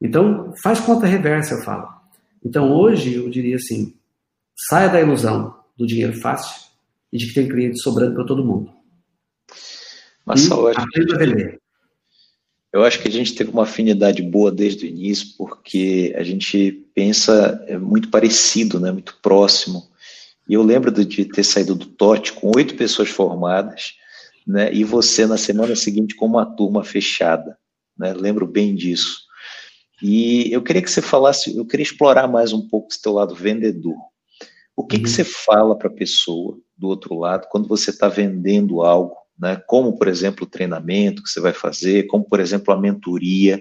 [0.00, 1.88] Então, faz conta reversa, eu falo.
[2.44, 3.94] Então, hoje, eu diria assim,
[4.68, 6.68] saia da ilusão do dinheiro fácil
[7.12, 8.72] e de que tem cliente sobrando para todo mundo.
[10.24, 11.61] Mas e aprenda a vender.
[12.72, 16.72] Eu acho que a gente teve uma afinidade boa desde o início, porque a gente
[16.94, 19.90] pensa é muito parecido, né, muito próximo.
[20.48, 23.92] E eu lembro de ter saído do TOT com oito pessoas formadas,
[24.46, 27.58] né, e você na semana seguinte com uma turma fechada.
[27.96, 29.20] Né, lembro bem disso.
[30.02, 33.34] E eu queria que você falasse, eu queria explorar mais um pouco esse teu lado
[33.34, 33.96] vendedor.
[34.74, 35.02] O que, uhum.
[35.02, 39.60] que você fala para a pessoa do outro lado quando você está vendendo algo né?
[39.66, 43.60] como, por exemplo, o treinamento que você vai fazer, como, por exemplo, a mentoria.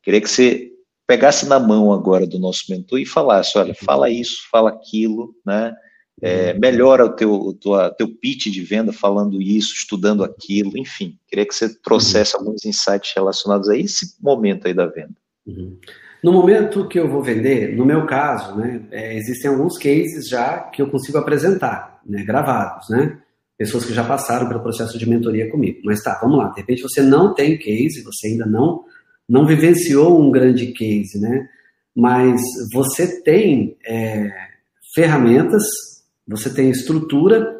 [0.00, 0.70] Queria que você
[1.04, 5.74] pegasse na mão agora do nosso mentor e falasse, olha, fala isso, fala aquilo, né?
[6.22, 6.60] É, uhum.
[6.60, 11.18] melhora o teu, o tua, teu pitch de venda falando isso, estudando aquilo, enfim.
[11.28, 12.42] Queria que você trouxesse uhum.
[12.42, 15.14] alguns insights relacionados a esse momento aí da venda.
[15.46, 15.76] Uhum.
[16.22, 20.60] No momento que eu vou vender, no meu caso, né, é, existem alguns cases já
[20.60, 23.20] que eu consigo apresentar, né, gravados, né?
[23.56, 25.80] Pessoas que já passaram pelo processo de mentoria comigo.
[25.84, 26.48] Mas tá, vamos lá.
[26.50, 28.84] De repente você não tem case, você ainda não
[29.28, 31.48] não vivenciou um grande case, né?
[31.94, 32.40] Mas
[32.72, 34.30] você tem é,
[34.94, 35.64] ferramentas,
[36.28, 37.56] você tem estrutura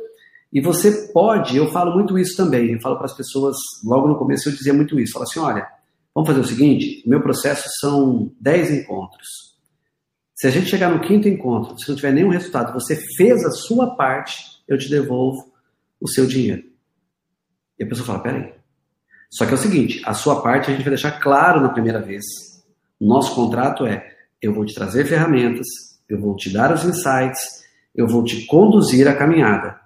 [0.52, 1.56] e você pode.
[1.56, 2.72] Eu falo muito isso também.
[2.72, 5.14] Eu falo para as pessoas logo no começo eu dizia muito isso.
[5.14, 5.66] Falo assim, olha,
[6.14, 7.02] vamos fazer o seguinte.
[7.06, 9.26] Meu processo são 10 encontros.
[10.34, 13.50] Se a gente chegar no quinto encontro, se não tiver nenhum resultado, você fez a
[13.50, 15.55] sua parte, eu te devolvo
[16.00, 16.62] o seu dinheiro.
[17.78, 18.54] E a pessoa fala: peraí.
[19.30, 22.00] Só que é o seguinte: a sua parte a gente vai deixar claro na primeira
[22.00, 22.24] vez.
[23.00, 25.66] Nosso contrato é: eu vou te trazer ferramentas,
[26.08, 29.80] eu vou te dar os insights, eu vou te conduzir a caminhada.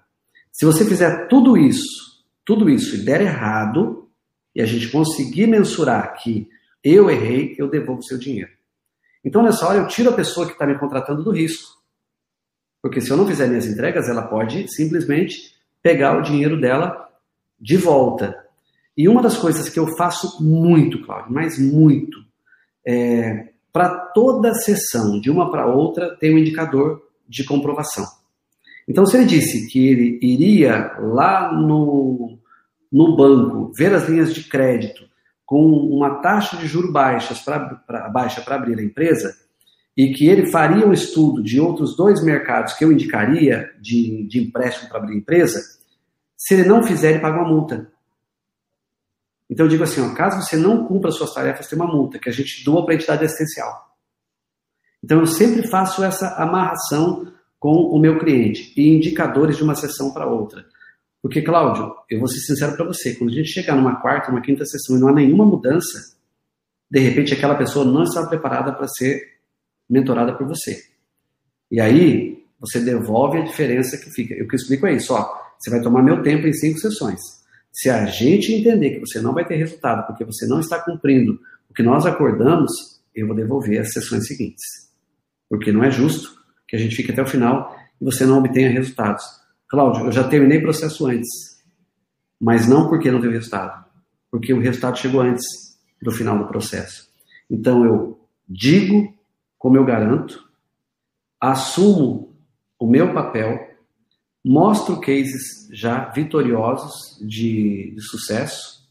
[0.53, 4.09] Se você fizer tudo isso, tudo isso e der errado,
[4.55, 6.49] e a gente conseguir mensurar que
[6.83, 8.51] eu errei, eu devolvo seu dinheiro.
[9.25, 11.79] Então, nessa hora, eu tiro a pessoa que está me contratando do risco.
[12.83, 17.09] Porque se eu não fizer minhas entregas, ela pode simplesmente pegar o dinheiro dela
[17.61, 18.37] de volta.
[18.97, 22.19] E uma das coisas que eu faço muito, Cláudio, mas muito,
[22.87, 28.05] é, para toda sessão, de uma para outra, tem um indicador de comprovação.
[28.89, 32.39] Então, se ele disse que ele iria lá no,
[32.91, 35.09] no banco ver as linhas de crédito
[35.47, 39.35] com uma taxa de juro baixas pra, pra, baixa para abrir a empresa,
[39.97, 44.41] e que ele faria um estudo de outros dois mercados que eu indicaria de, de
[44.41, 45.61] empréstimo para abrir empresa,
[46.37, 47.91] se ele não fizer, ele paga uma multa.
[49.49, 52.29] Então eu digo assim, ó, caso você não cumpra suas tarefas, tem uma multa que
[52.29, 53.91] a gente doa para a entidade assistencial.
[55.03, 60.13] Então eu sempre faço essa amarração com o meu cliente e indicadores de uma sessão
[60.13, 60.65] para outra.
[61.23, 64.41] Porque, Cláudio, eu vou ser sincero para você, quando a gente chegar numa quarta, numa
[64.41, 66.17] quinta sessão e não há nenhuma mudança,
[66.91, 69.30] de repente aquela pessoa não está preparada para ser
[69.91, 70.83] mentorada por você.
[71.71, 74.35] E aí, você devolve a diferença que fica.
[74.35, 75.41] O que eu explico é isso, ó.
[75.59, 77.21] Você vai tomar meu tempo em cinco sessões.
[77.73, 81.41] Se a gente entender que você não vai ter resultado porque você não está cumprindo
[81.69, 82.71] o que nós acordamos,
[83.15, 84.65] eu vou devolver as sessões seguintes.
[85.49, 86.31] Porque não é justo
[86.69, 89.25] que a gente fique até o final e você não obtenha resultados.
[89.69, 91.29] Cláudio, eu já terminei o processo antes,
[92.41, 93.85] mas não porque não teve resultado,
[94.31, 95.45] porque o resultado chegou antes
[96.03, 97.09] do final do processo.
[97.49, 99.15] Então eu digo
[99.61, 100.43] como eu garanto,
[101.39, 102.35] assumo
[102.79, 103.77] o meu papel,
[104.43, 108.89] mostro cases já vitoriosos de, de sucesso.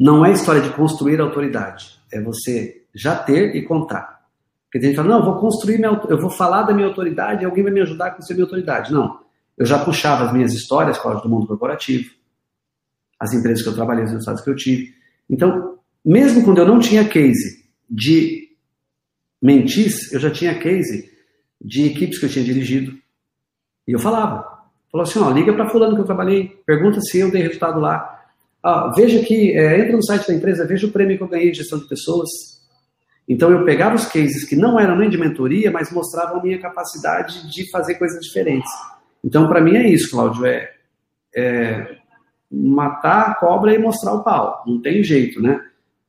[0.00, 4.24] Não é história de construir autoridade, é você já ter e contar.
[4.64, 7.44] Porque tem gente fala, não, eu vou construir minha, eu vou falar da minha autoridade
[7.44, 8.94] alguém vai me ajudar a construir minha autoridade.
[8.94, 9.20] Não.
[9.58, 12.10] Eu já puxava as minhas histórias, Cláudio, do mundo corporativo,
[13.20, 14.94] as empresas que eu trabalhei, os resultados que eu tive.
[15.28, 18.43] Então, mesmo quando eu não tinha case de
[19.44, 21.12] mentis, eu já tinha case
[21.60, 22.96] de equipes que eu tinha dirigido.
[23.86, 24.42] E eu falava.
[24.90, 28.22] Falou assim, ó, liga para fulano que eu trabalhei, pergunta se eu dei resultado lá.
[28.62, 31.50] Ah, veja que, é, entra no site da empresa, veja o prêmio que eu ganhei
[31.50, 32.30] de gestão de pessoas.
[33.28, 36.58] Então eu pegava os cases que não eram nem de mentoria, mas mostravam a minha
[36.58, 38.70] capacidade de fazer coisas diferentes.
[39.22, 40.70] Então para mim é isso, Cláudio, é,
[41.36, 41.98] é
[42.50, 44.62] matar a cobra e mostrar o pau.
[44.66, 45.60] Não tem jeito, né?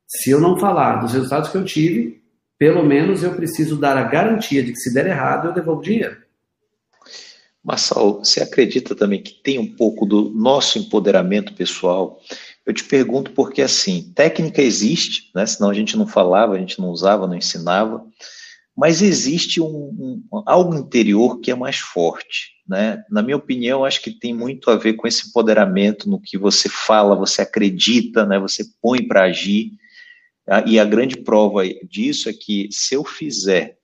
[0.07, 2.23] Se eu não falar dos resultados que eu tive,
[2.57, 6.17] pelo menos eu preciso dar a garantia de que se der errado eu devolvo dinheiro.
[7.63, 12.19] Marçal, você acredita também que tem um pouco do nosso empoderamento pessoal?
[12.63, 15.47] Eu te pergunto porque, assim, técnica existe, né?
[15.47, 18.05] senão a gente não falava, a gente não usava, não ensinava,
[18.77, 22.51] mas existe um, um, algo interior que é mais forte.
[22.67, 23.03] Né?
[23.09, 26.69] Na minha opinião, acho que tem muito a ver com esse empoderamento no que você
[26.69, 28.37] fala, você acredita, né?
[28.37, 29.71] você põe para agir.
[30.67, 33.77] E a grande prova disso é que se eu fizer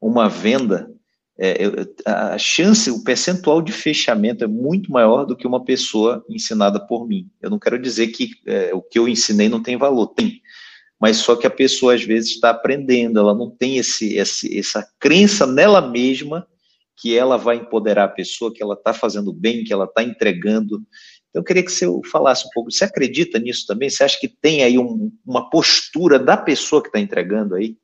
[0.00, 0.90] uma venda
[1.38, 1.58] é,
[2.06, 7.06] a chance, o percentual de fechamento é muito maior do que uma pessoa ensinada por
[7.06, 7.28] mim.
[7.42, 10.40] Eu não quero dizer que é, o que eu ensinei não tem valor, tem.
[10.98, 14.88] Mas só que a pessoa às vezes está aprendendo, ela não tem esse, esse, essa
[14.98, 16.46] crença nela mesma
[16.96, 20.82] que ela vai empoderar a pessoa, que ela está fazendo bem, que ela está entregando.
[21.30, 22.70] Então, eu queria que você falasse um pouco.
[22.70, 23.90] Você acredita nisso também?
[23.90, 27.76] Você acha que tem aí um, uma postura da pessoa que está entregando aí?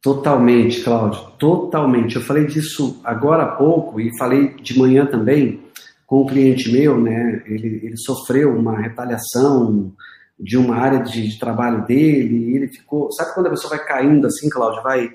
[0.00, 2.16] Totalmente, Cláudio, totalmente.
[2.16, 5.60] Eu falei disso agora há pouco e falei de manhã também
[6.06, 7.42] com um cliente meu, né?
[7.46, 9.92] Ele, ele sofreu uma retaliação
[10.38, 13.10] de uma área de, de, trabalho dele e ele ficou.
[13.10, 14.82] Sabe quando a pessoa vai caindo assim, Cláudio?
[14.82, 15.12] Vai.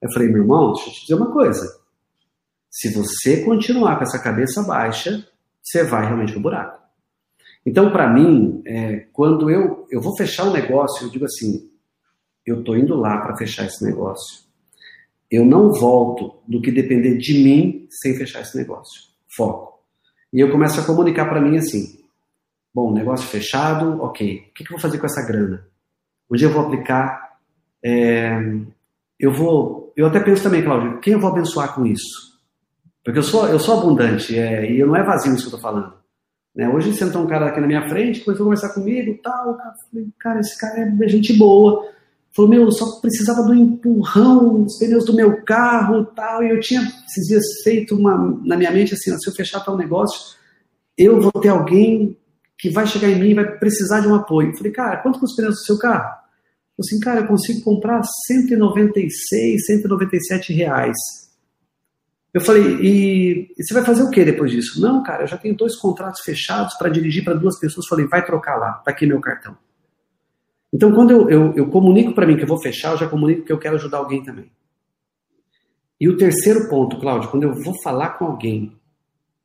[0.00, 1.80] Eu falei, meu irmão, deixa eu te dizer uma coisa.
[2.68, 5.24] Se você continuar com essa cabeça baixa,
[5.62, 6.81] você vai realmente pro buraco.
[7.64, 11.70] Então, para mim, é, quando eu, eu vou fechar um negócio, eu digo assim:
[12.44, 14.42] eu estou indo lá para fechar esse negócio.
[15.30, 19.00] Eu não volto do que depender de mim sem fechar esse negócio.
[19.34, 19.80] Foco.
[20.32, 22.00] E eu começo a comunicar para mim assim:
[22.74, 24.48] bom, negócio fechado, ok.
[24.50, 25.66] O que, que eu vou fazer com essa grana?
[26.30, 27.38] Onde eu vou aplicar?
[27.84, 28.38] É,
[29.18, 29.92] eu vou.
[29.96, 32.32] Eu até penso também, Cláudio, quem eu vou abençoar com isso?
[33.04, 35.60] Porque eu sou, eu sou abundante é, e não é vazio isso que eu estou
[35.60, 36.01] falando.
[36.54, 36.68] Né?
[36.68, 40.08] Hoje sentou um cara aqui na minha frente, começou a conversar comigo, tal, cara, falei,
[40.18, 41.90] cara, esse cara é gente boa.
[42.34, 46.42] Falou, meu, só precisava do empurrão, os pneus do meu carro tal.
[46.42, 49.60] E eu tinha esses dias feito uma, na minha mente assim: ó, se eu fechar
[49.60, 50.36] tal negócio,
[50.96, 52.16] eu vou ter alguém
[52.58, 54.56] que vai chegar em mim e vai precisar de um apoio.
[54.56, 56.22] Falei, cara, quanto custa os pneus do seu carro?
[56.78, 60.96] Eu assim, cara, eu consigo comprar 196, 197 reais.
[62.32, 64.80] Eu falei, e, e você vai fazer o que depois disso?
[64.80, 67.86] Não, cara, eu já tenho dois contratos fechados para dirigir para duas pessoas.
[67.86, 69.56] Falei, vai trocar lá, tá aqui meu cartão.
[70.72, 73.44] Então, quando eu, eu, eu comunico para mim que eu vou fechar, eu já comunico
[73.44, 74.50] que eu quero ajudar alguém também.
[76.00, 78.76] E o terceiro ponto, Cláudio, quando eu vou falar com alguém,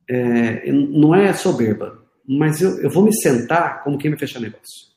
[0.08, 4.88] é, não é soberba, mas eu, eu vou me sentar como quem vai fechar negócio.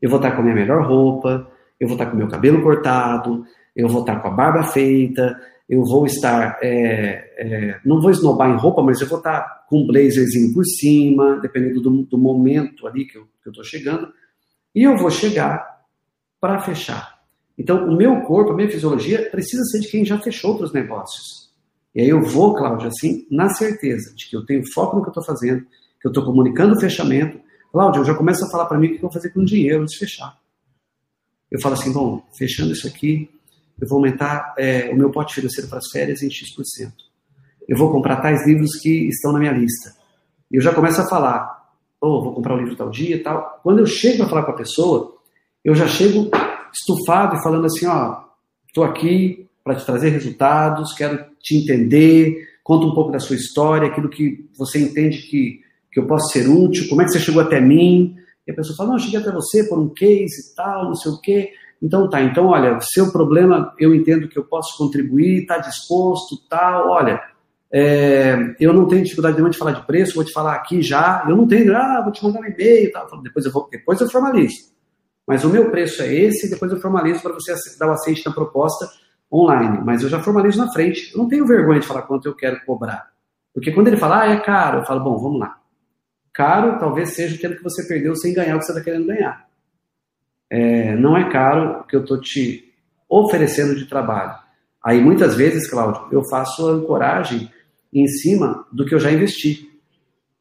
[0.00, 2.62] Eu vou estar com a minha melhor roupa, eu vou estar com o meu cabelo
[2.62, 6.58] cortado, eu vou estar com a barba feita, eu vou estar.
[6.62, 10.64] É, é, não vou esnobar em roupa, mas eu vou estar com um blazerzinho por
[10.64, 14.12] cima, dependendo do, do momento ali que eu estou chegando.
[14.74, 15.82] E eu vou chegar
[16.40, 17.14] para fechar.
[17.56, 21.52] Então, o meu corpo, a minha fisiologia, precisa ser de quem já fechou outros negócios.
[21.94, 25.08] E aí eu vou, Cláudio, assim, na certeza de que eu tenho foco no que
[25.08, 25.64] eu estou fazendo,
[26.00, 27.40] que eu estou comunicando o fechamento.
[27.70, 29.44] Cláudio, eu já começo a falar para mim o que eu vou fazer com o
[29.44, 30.36] dinheiro antes de fechar.
[31.50, 33.30] Eu falo assim, bom, fechando isso aqui,
[33.80, 36.92] eu vou aumentar é, o meu pote financeiro para as férias em X%.
[37.68, 39.94] Eu vou comprar tais livros que estão na minha lista.
[40.50, 43.18] E eu já começo a falar, oh, vou comprar o um livro tal dia e
[43.18, 43.60] tal.
[43.62, 45.16] Quando eu chego para falar com a pessoa,
[45.64, 46.30] eu já chego
[46.72, 48.22] estufado e falando assim, ó,
[48.66, 53.88] estou aqui para te trazer resultados, quero te entender, conta um pouco da sua história,
[53.88, 55.60] aquilo que você entende que,
[55.90, 58.16] que eu posso ser útil, como é que você chegou até mim.
[58.46, 60.94] E a pessoa fala, não, eu cheguei até você por um case e tal, não
[60.94, 61.50] sei o quê.
[61.84, 66.88] Então tá, então olha, seu problema eu entendo que eu posso contribuir, está disposto, tal,
[66.88, 67.22] olha,
[67.70, 71.26] é, eu não tenho dificuldade nenhuma de falar de preço, vou te falar aqui já.
[71.28, 73.06] Eu não tenho, ah, vou te mandar um e-mail, tá?
[73.22, 74.72] depois, eu vou, depois eu formalizo.
[75.26, 78.32] Mas o meu preço é esse, depois eu formalizo para você dar o aceite na
[78.32, 78.88] proposta
[79.30, 79.82] online.
[79.84, 81.12] Mas eu já formalizo na frente.
[81.12, 83.10] Eu não tenho vergonha de falar quanto eu quero cobrar.
[83.52, 85.58] Porque quando ele fala, ah, é caro, eu falo, bom, vamos lá.
[86.32, 89.06] Caro talvez seja o tempo que você perdeu sem ganhar o que você está querendo
[89.06, 89.46] ganhar.
[90.50, 92.72] É, não é caro o que eu estou te
[93.08, 94.38] oferecendo de trabalho.
[94.84, 97.50] Aí muitas vezes, Cláudio, eu faço a ancoragem
[97.92, 99.70] em cima do que eu já investi.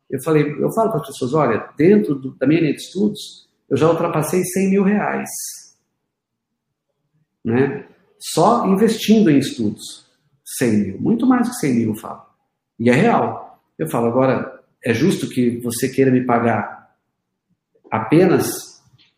[0.10, 3.50] Eu falei, eu falo para as pessoas, olha, dentro do, da minha linha de estudos,
[3.70, 5.30] eu já ultrapassei 100 mil reais,
[7.44, 7.88] né?
[8.20, 10.06] Só investindo em estudos,
[10.58, 12.22] 100 mil, muito mais que 100 mil, eu falo.
[12.80, 13.60] E é real.
[13.78, 16.96] Eu falo, agora, é justo que você queira me pagar
[17.90, 18.73] apenas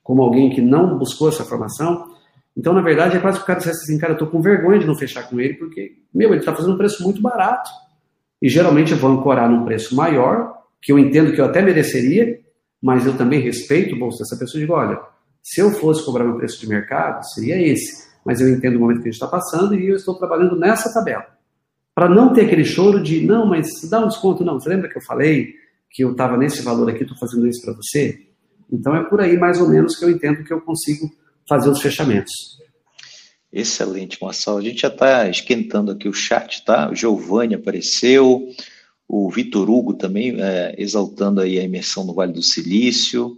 [0.05, 2.13] como alguém que não buscou essa formação?
[2.55, 4.77] Então, na verdade, é quase que o cara dissesse assim, cara, eu tô com vergonha
[4.77, 7.71] de não fechar com ele, porque, meu, ele está fazendo um preço muito barato.
[8.39, 12.39] E geralmente eu vou ancorar num preço maior, que eu entendo que eu até mereceria,
[12.79, 15.01] mas eu também respeito o bolso dessa pessoa e digo, olha,
[15.41, 18.07] se eu fosse cobrar meu preço de mercado, seria esse.
[18.23, 20.93] Mas eu entendo o momento que a gente está passando e eu estou trabalhando nessa
[20.93, 21.25] tabela.
[21.95, 24.59] Para não ter aquele choro de, não, mas dá um desconto, não.
[24.59, 25.55] Você lembra que eu falei
[25.89, 28.24] que eu estava nesse valor aqui, estou fazendo isso para você?
[28.71, 31.11] Então é por aí mais ou menos que eu entendo que eu consigo
[31.47, 32.33] fazer os fechamentos.
[33.51, 34.57] Excelente, Marcelo.
[34.57, 36.89] A gente já está esquentando aqui o chat, tá?
[36.89, 38.49] O Giovanni apareceu,
[39.07, 43.37] o Vitor Hugo também é, exaltando aí a imersão no Vale do Silício,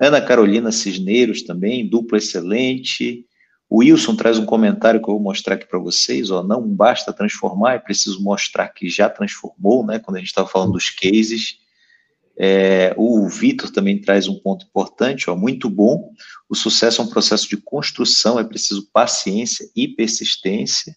[0.00, 3.24] Ana Carolina Cisneiros também, duplo excelente.
[3.70, 6.28] O Wilson traz um comentário que eu vou mostrar aqui para vocês.
[6.32, 10.00] Ó, não basta transformar, é preciso mostrar que já transformou, né?
[10.00, 11.61] Quando a gente estava falando dos cases.
[12.38, 16.12] É, o Vitor também traz um ponto importante, ó, muito bom.
[16.48, 20.96] O sucesso é um processo de construção, é preciso paciência e persistência.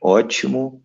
[0.00, 0.82] Ótimo.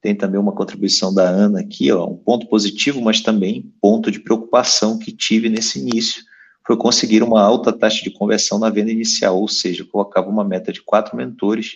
[0.00, 4.20] Tem também uma contribuição da Ana aqui, ó, um ponto positivo, mas também ponto de
[4.20, 6.22] preocupação que tive nesse início
[6.66, 10.72] foi conseguir uma alta taxa de conversão na venda inicial, ou seja, colocava uma meta
[10.72, 11.72] de quatro mentores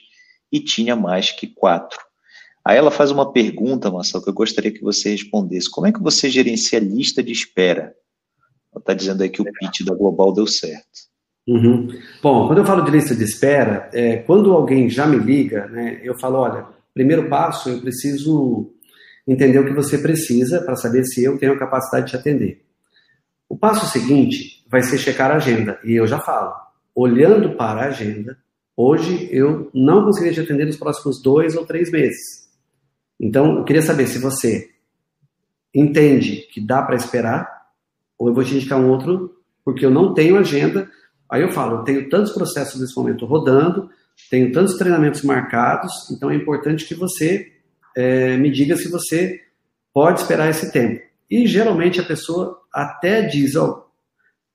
[0.50, 2.05] e tinha mais que quatro.
[2.66, 5.70] Aí ela faz uma pergunta, Marcelo, que eu gostaria que você respondesse.
[5.70, 7.94] Como é que você gerencia a lista de espera?
[8.72, 11.06] Ela está dizendo aí que o pitch da Global deu certo.
[11.46, 11.86] Uhum.
[12.20, 16.00] Bom, quando eu falo de lista de espera, é, quando alguém já me liga, né,
[16.02, 18.72] eu falo, olha, primeiro passo, eu preciso
[19.28, 22.64] entender o que você precisa para saber se eu tenho a capacidade de te atender.
[23.48, 25.78] O passo seguinte vai ser checar a agenda.
[25.84, 26.52] E eu já falo,
[26.92, 28.36] olhando para a agenda,
[28.76, 32.45] hoje eu não conseguiria te atender nos próximos dois ou três meses.
[33.20, 34.70] Então, eu queria saber se você
[35.74, 37.66] entende que dá para esperar,
[38.18, 40.90] ou eu vou te indicar um outro, porque eu não tenho agenda.
[41.30, 43.90] Aí eu falo, eu tenho tantos processos nesse momento rodando,
[44.30, 47.52] tenho tantos treinamentos marcados, então é importante que você
[47.96, 49.40] é, me diga se você
[49.92, 51.02] pode esperar esse tempo.
[51.30, 53.86] E geralmente a pessoa até diz, ó,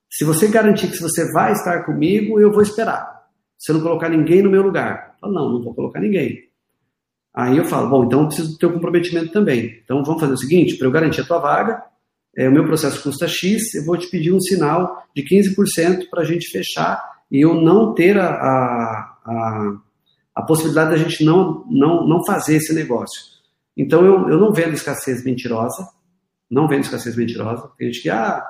[0.10, 3.28] se você garantir que você vai estar comigo, eu vou esperar.
[3.58, 5.14] Se não colocar ninguém no meu lugar.
[5.14, 6.51] Eu falo, não, não vou colocar ninguém.
[7.34, 9.80] Aí eu falo, bom, então eu preciso do teu comprometimento também.
[9.84, 11.84] Então vamos fazer o seguinte, para eu garantir a tua vaga,
[12.36, 16.22] é, o meu processo custa X, eu vou te pedir um sinal de 15% para
[16.22, 19.78] a gente fechar e eu não ter a, a, a,
[20.36, 23.32] a possibilidade da gente não, não, não fazer esse negócio.
[23.76, 25.88] Então eu, eu não vendo escassez mentirosa,
[26.50, 27.72] não vendo escassez mentirosa.
[27.78, 28.44] Tem gente que, ah,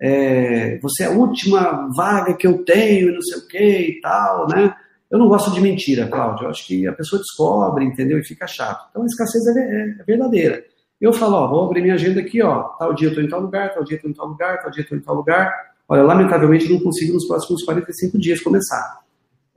[0.00, 4.46] é, você é a última vaga que eu tenho, não sei o que e tal,
[4.48, 4.75] né?
[5.10, 6.44] Eu não gosto de mentira, Cláudio.
[6.44, 8.18] Eu acho que a pessoa descobre, entendeu?
[8.18, 8.88] E fica chato.
[8.90, 10.64] Então a escassez é, é, é verdadeira.
[11.00, 12.62] Eu falo, ó, vou abrir minha agenda aqui, ó.
[12.78, 14.70] Tal dia eu estou em tal lugar, tal dia eu estou em tal lugar, tal
[14.70, 15.54] dia eu estou em tal lugar.
[15.88, 19.00] Olha, lamentavelmente não consigo nos próximos 45 dias começar.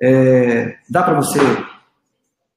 [0.01, 1.39] É, dá para você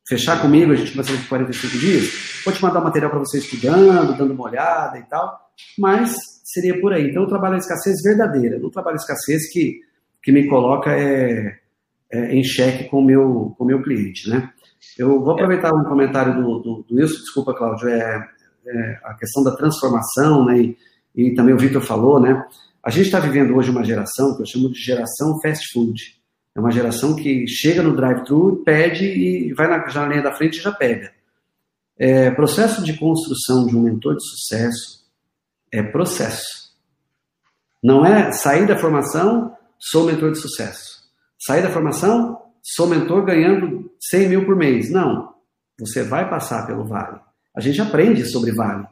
[0.07, 4.16] fechar comigo, a gente vai por 45 dias, vou te mandar material para você estudando,
[4.16, 7.11] dando uma olhada e tal, mas seria por aí.
[7.11, 9.81] Então, eu trabalho a escassez verdadeira, não trabalho a escassez que,
[10.22, 11.59] que me coloca é,
[12.12, 14.51] é, em xeque com o meu, com meu cliente, né?
[14.98, 18.29] Eu vou aproveitar um comentário do, do, do Wilson, desculpa, Cláudio, é,
[18.66, 20.77] é, a questão da transformação, né, e,
[21.16, 22.44] e também o Victor falou, né?
[22.83, 26.20] A gente está vivendo hoje uma geração que eu chamo de geração fast food.
[26.55, 30.62] É uma geração que chega no drive-thru, pede e vai na janelinha da frente e
[30.62, 31.12] já pega.
[31.96, 35.07] É, processo de construção de um mentor de sucesso
[35.70, 36.72] é processo.
[37.83, 40.91] Não é sair da formação, sou mentor de sucesso.
[41.46, 44.90] Sair da formação, sou mentor ganhando 100 mil por mês.
[44.90, 45.33] Não.
[45.78, 47.18] Você vai passar pelo vale.
[47.57, 48.87] A gente aprende sobre vale.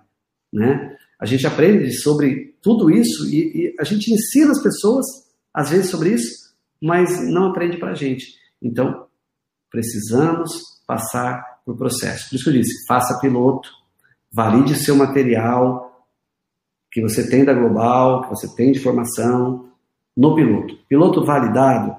[0.53, 0.97] Né?
[1.21, 5.07] A gente aprende sobre tudo isso e, e a gente ensina as pessoas,
[5.55, 6.51] às vezes, sobre isso,
[6.83, 8.35] mas não aprende para a gente.
[8.61, 9.07] Então,
[9.71, 10.51] precisamos
[10.87, 12.29] passar por processo.
[12.29, 13.71] Por isso que eu disse, faça piloto,
[14.33, 15.89] valide seu material
[16.91, 19.71] que você tem da Global, que você tem de formação,
[20.17, 20.77] no piloto.
[20.89, 21.97] Piloto validado,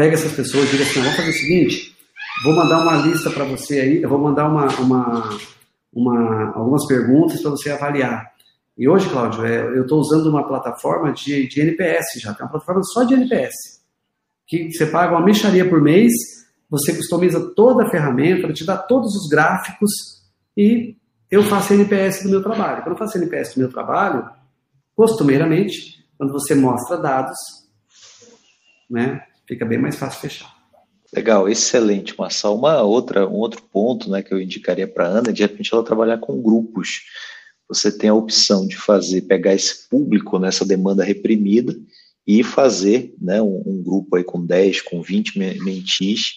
[0.00, 1.94] pega essas pessoas e diga assim, vamos fazer o seguinte,
[2.42, 5.38] vou mandar uma lista para você aí, eu vou mandar uma, uma,
[5.92, 8.32] uma algumas perguntas para você avaliar.
[8.78, 12.50] E hoje, Cláudio, é, eu estou usando uma plataforma de, de NPS já, tem uma
[12.50, 13.52] plataforma só de NPS,
[14.46, 16.12] que você paga uma mexaria por mês,
[16.70, 19.90] você customiza toda a ferramenta, te dá todos os gráficos
[20.56, 20.96] e
[21.30, 22.82] eu faço NPS do meu trabalho.
[22.82, 24.30] Quando eu faço NPS do meu trabalho,
[24.96, 27.36] costumeiramente, quando você mostra dados,
[28.88, 30.50] né, fica bem mais fácil fechar.
[31.14, 32.56] Legal, excelente, Marçal.
[32.56, 35.84] Uma outra, um outro ponto né, que eu indicaria para a Ana, de repente ela
[35.84, 37.02] trabalhar com grupos
[37.70, 41.72] você tem a opção de fazer, pegar esse público nessa demanda reprimida
[42.26, 46.32] e fazer né, um, um, grupo aí com 10, com 20 mentis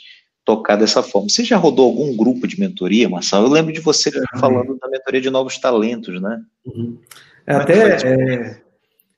[0.46, 1.28] tocar dessa forma.
[1.28, 3.48] Você já rodou algum grupo de mentoria, Marcelo?
[3.48, 6.40] Eu lembro de você falando da mentoria de novos talentos, né?
[6.66, 7.00] Uhum.
[7.48, 8.63] É até é,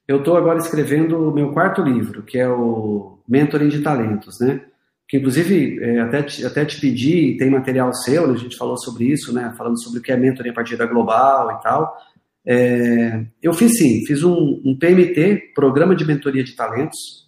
[0.07, 4.61] eu estou agora escrevendo o meu quarto livro, que é o Mentoring de Talentos, né?
[5.07, 8.33] Que inclusive é, até, te, até te pedi, tem material seu, né?
[8.33, 9.53] a gente falou sobre isso, né?
[9.57, 11.95] Falando sobre o que é mentoring a partir da global e tal.
[12.45, 17.25] É, eu fiz sim, fiz um, um PMT, Programa de Mentoria de Talentos.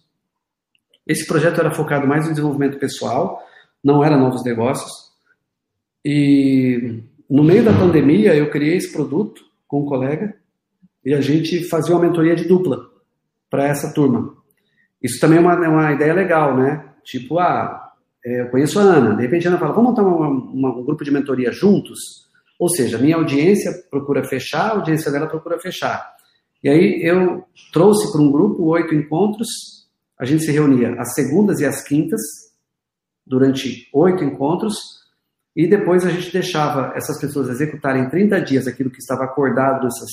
[1.06, 3.42] Esse projeto era focado mais no desenvolvimento pessoal,
[3.82, 4.92] não era novos negócios.
[6.04, 10.34] E no meio da pandemia eu criei esse produto com um colega
[11.04, 12.90] e a gente fazia uma mentoria de dupla
[13.50, 14.36] para essa turma.
[15.02, 16.84] Isso também é uma, é uma ideia legal, né?
[17.04, 17.92] Tipo, ah,
[18.24, 20.84] é, eu conheço a Ana, de repente a Ana fala, vamos montar uma, uma, um
[20.84, 22.28] grupo de mentoria juntos?
[22.58, 26.14] Ou seja, minha audiência procura fechar, a audiência dela procura fechar.
[26.62, 29.48] E aí eu trouxe para um grupo oito encontros,
[30.18, 32.20] a gente se reunia às segundas e às quintas,
[33.24, 34.74] durante oito encontros,
[35.54, 40.10] e depois a gente deixava essas pessoas executarem 30 dias aquilo que estava acordado nessas,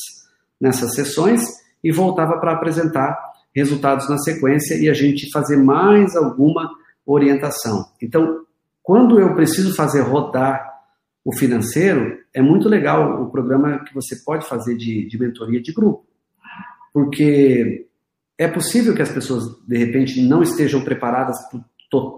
[0.60, 1.41] nessas sessões
[1.84, 3.18] e voltava para apresentar
[3.56, 6.70] resultados na sequência e a gente fazer mais alguma
[7.06, 7.86] orientação.
[8.01, 8.45] Então,
[8.84, 10.76] quando eu preciso fazer rodar
[11.24, 15.74] o financeiro, é muito legal o programa que você pode fazer de, de mentoria de
[15.74, 16.06] grupo.
[16.93, 17.88] Porque
[18.38, 21.38] é possível que as pessoas, de repente, não estejam preparadas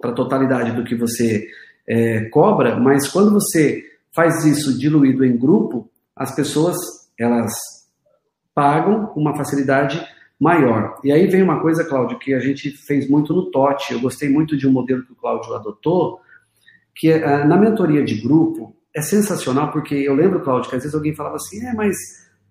[0.02, 1.48] para a totalidade do que você
[1.88, 3.84] é, cobra, mas quando você
[4.14, 6.76] faz isso diluído em grupo, as pessoas
[7.18, 7.54] elas
[8.58, 10.04] pagam uma facilidade
[10.40, 11.00] maior.
[11.04, 13.94] E aí vem uma coisa, Cláudio, que a gente fez muito no TOT.
[13.94, 16.20] Eu gostei muito de um modelo que o Cláudio adotou,
[16.96, 20.96] que é, na mentoria de grupo, é sensacional, porque eu lembro, Cláudio, que às vezes
[20.96, 21.96] alguém falava assim, é, mas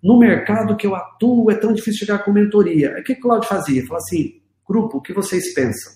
[0.01, 2.97] no mercado que eu atuo é tão difícil chegar com mentoria.
[3.01, 3.83] O que o Cláudio fazia?
[3.83, 5.93] Falava assim, grupo, o que vocês pensam?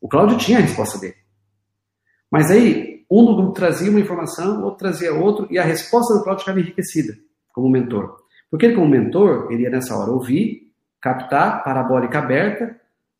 [0.00, 1.16] O Cláudio tinha a resposta dele.
[2.32, 6.24] Mas aí, um do grupo trazia uma informação, outro trazia outro, e a resposta do
[6.24, 7.14] Cláudio ficava enriquecida
[7.52, 8.26] como mentor.
[8.50, 10.70] Porque ele, como mentor, ele ia nessa hora ouvir,
[11.00, 12.76] captar, parabólica aberta,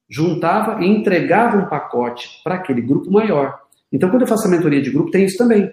[0.08, 3.60] juntava e entregava um pacote para aquele grupo maior.
[3.92, 5.72] Então, quando eu faço a mentoria de grupo, tem isso também.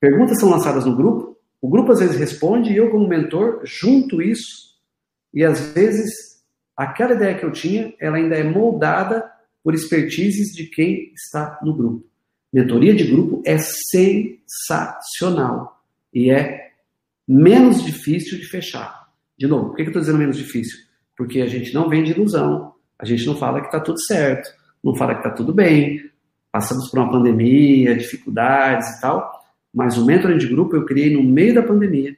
[0.00, 4.20] Perguntas são lançadas no grupo, o grupo às vezes responde e eu, como mentor, junto
[4.20, 4.74] isso
[5.32, 6.12] e às vezes
[6.76, 9.28] aquela ideia que eu tinha, ela ainda é moldada
[9.62, 12.06] por expertises de quem está no grupo.
[12.52, 13.56] Mentoria de grupo é
[14.78, 16.73] sensacional e é
[17.26, 19.08] menos difícil de fechar.
[19.36, 20.78] De novo, por que eu estou dizendo menos difícil?
[21.16, 24.48] Porque a gente não vende ilusão, a gente não fala que está tudo certo,
[24.82, 26.10] não fala que está tudo bem,
[26.52, 31.22] passamos por uma pandemia, dificuldades e tal, mas o mentoring de grupo eu criei no
[31.22, 32.16] meio da pandemia,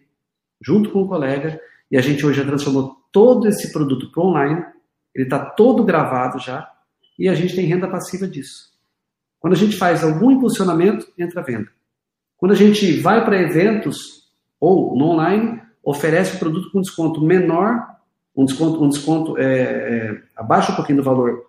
[0.61, 1.59] junto com um colega,
[1.91, 4.65] e a gente hoje já transformou todo esse produto para online.
[5.15, 6.71] Ele está todo gravado já,
[7.19, 8.71] e a gente tem renda passiva disso.
[9.41, 11.69] Quando a gente faz algum impulsionamento, entra a venda.
[12.37, 14.26] Quando a gente vai para eventos
[14.61, 17.97] ou no online, oferece o produto com desconto menor,
[18.37, 21.47] um desconto, um desconto é, é, abaixo um pouquinho do valor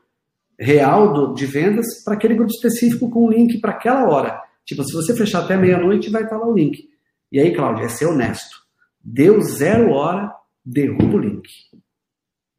[0.60, 4.42] real do, de vendas para aquele grupo específico com o link para aquela hora.
[4.66, 6.90] Tipo, se você fechar até meia-noite, vai estar lá o link.
[7.32, 8.58] E aí, Cláudio, é ser honesto.
[9.04, 10.34] Deu zero hora,
[10.66, 11.48] derruba o link.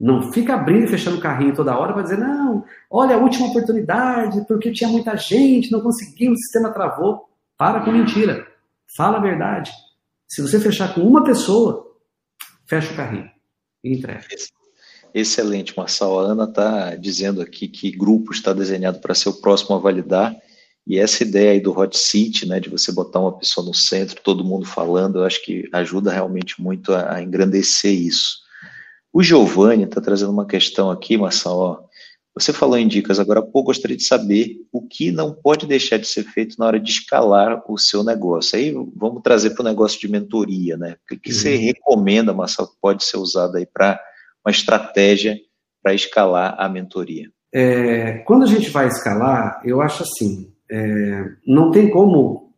[0.01, 3.49] Não fica abrindo e fechando o carrinho toda hora para dizer, não, olha a última
[3.49, 7.29] oportunidade, porque tinha muita gente, não conseguiu, o sistema travou.
[7.57, 8.47] Para com mentira.
[8.97, 9.73] Fala a verdade.
[10.29, 11.97] Se você fechar com uma pessoa,
[12.67, 13.31] fecha o carrinho
[13.83, 14.27] e entrega.
[15.15, 16.21] Excelente, Marçal.
[16.21, 20.37] A Ana está dizendo aqui que grupo está desenhado para ser o próximo a validar
[20.87, 24.23] e essa ideia aí do hot seat, né, de você botar uma pessoa no centro,
[24.23, 28.39] todo mundo falando, eu acho que ajuda realmente muito a, a engrandecer isso.
[29.13, 31.88] O Giovanni está trazendo uma questão aqui, Marçal, ó,
[32.39, 35.99] você falou em dicas agora há pouco, gostaria de saber o que não pode deixar
[35.99, 38.59] de ser feito na hora de escalar o seu negócio.
[38.59, 40.97] Aí vamos trazer para o negócio de mentoria, né?
[41.11, 41.35] O que, uhum.
[41.35, 44.01] você recomenda, Marcelo, que pode ser usado aí para
[44.45, 45.39] uma estratégia
[45.83, 47.31] para escalar a mentoria?
[47.53, 52.53] É, quando a gente vai escalar, eu acho assim, é, não tem como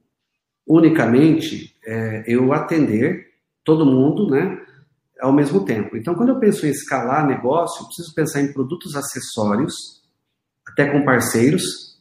[0.66, 3.26] unicamente é, eu atender
[3.64, 4.58] todo mundo, né,
[5.20, 5.96] ao mesmo tempo.
[5.96, 9.74] Então, quando eu penso em escalar negócio, eu preciso pensar em produtos acessórios,
[10.66, 11.98] até com parceiros,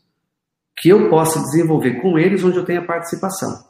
[0.78, 3.70] que eu possa desenvolver com eles onde eu tenha participação.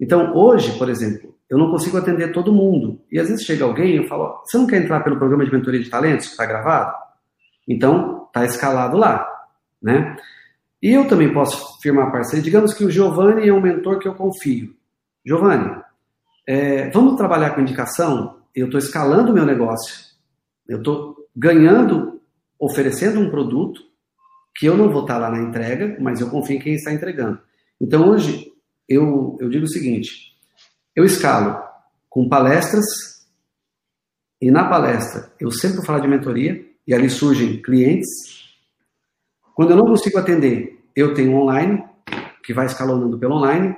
[0.00, 3.00] Então, hoje, por exemplo, eu não consigo atender todo mundo.
[3.10, 5.52] E às vezes chega alguém e eu falo: você não quer entrar pelo programa de
[5.52, 6.94] mentoria de talentos que está gravado?
[7.68, 9.26] Então, está escalado lá.
[9.80, 10.16] Né?
[10.82, 12.42] E eu também posso firmar parceria.
[12.42, 14.74] Digamos que o Giovanni é um mentor que eu confio.
[15.24, 15.70] Giovanni,
[16.46, 18.41] é, vamos trabalhar com indicação?
[18.54, 20.12] Eu estou escalando o meu negócio.
[20.68, 22.20] Eu estou ganhando
[22.58, 23.82] oferecendo um produto
[24.54, 27.40] que eu não vou estar lá na entrega, mas eu confio em quem está entregando.
[27.80, 28.52] Então hoje
[28.88, 30.36] eu, eu digo o seguinte:
[30.94, 31.62] eu escalo
[32.08, 32.84] com palestras
[34.40, 38.08] e na palestra eu sempre vou falar de mentoria e ali surgem clientes.
[39.54, 41.84] Quando eu não consigo atender, eu tenho online
[42.44, 43.76] que vai escalonando pelo online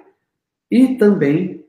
[0.70, 1.63] e também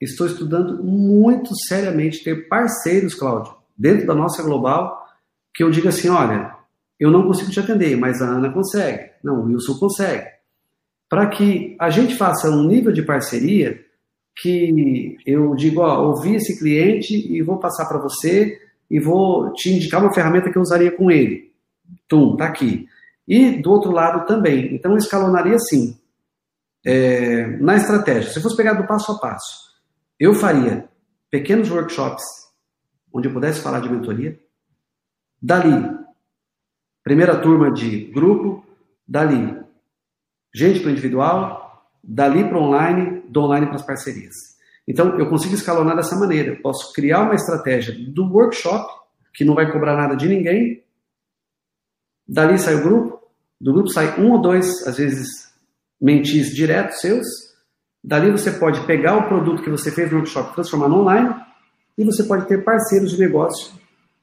[0.00, 5.06] estou estudando muito seriamente ter parceiros, Cláudio, dentro da nossa global,
[5.54, 6.54] que eu diga assim, olha,
[6.98, 9.10] eu não consigo te atender, mas a Ana consegue.
[9.22, 10.26] Não, o Wilson consegue.
[11.08, 13.84] Para que a gente faça um nível de parceria
[14.36, 19.70] que eu digo, ó, ouvi esse cliente e vou passar para você e vou te
[19.70, 21.52] indicar uma ferramenta que eu usaria com ele.
[22.08, 22.86] Tum, tá aqui.
[23.26, 24.74] E do outro lado também.
[24.74, 25.98] Então eu escalonaria assim.
[26.84, 29.65] É, na estratégia, se eu fosse pegar do passo a passo,
[30.18, 30.88] eu faria
[31.30, 32.24] pequenos workshops
[33.12, 34.38] onde eu pudesse falar de mentoria.
[35.40, 35.88] Dali,
[37.02, 38.64] primeira turma de grupo,
[39.08, 39.58] dali,
[40.54, 44.34] gente para individual, dali para online, do online para as parcerias.
[44.86, 46.50] Então, eu consigo escalonar dessa maneira.
[46.50, 48.86] Eu posso criar uma estratégia do workshop,
[49.34, 50.84] que não vai cobrar nada de ninguém.
[52.28, 53.20] Dali sai o grupo,
[53.60, 55.52] do grupo sai um ou dois, às vezes,
[56.00, 57.26] mentis diretos seus.
[58.06, 61.34] Dali você pode pegar o produto que você fez no workshop, transformar no online,
[61.98, 63.72] e você pode ter parceiros de negócio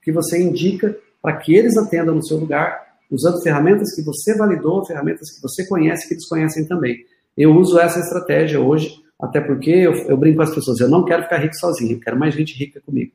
[0.02, 2.82] que você indica para que eles atendam no seu lugar,
[3.12, 7.04] usando ferramentas que você validou, ferramentas que você conhece, que eles conhecem também.
[7.36, 11.04] Eu uso essa estratégia hoje, até porque eu, eu brinco com as pessoas, eu não
[11.04, 13.12] quero ficar rico sozinho, eu quero mais gente rica comigo.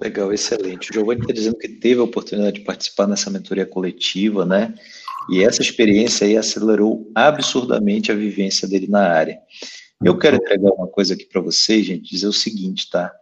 [0.00, 0.90] Legal, excelente.
[0.90, 4.74] O Giovanni está dizendo que teve a oportunidade de participar nessa mentoria coletiva, né?
[5.30, 9.38] E essa experiência aí acelerou absurdamente a vivência dele na área.
[10.02, 13.12] Eu quero entregar uma coisa aqui para vocês, gente, dizer o seguinte, tá?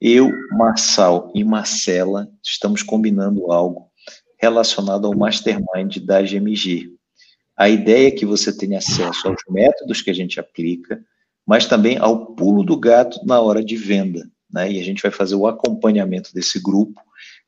[0.00, 3.90] Eu, Marçal e Marcela estamos combinando algo
[4.38, 6.90] relacionado ao mastermind da GMG.
[7.56, 11.02] A ideia é que você tenha acesso aos métodos que a gente aplica,
[11.46, 14.30] mas também ao pulo do gato na hora de venda.
[14.50, 14.72] Né?
[14.72, 17.00] E a gente vai fazer o acompanhamento desse grupo.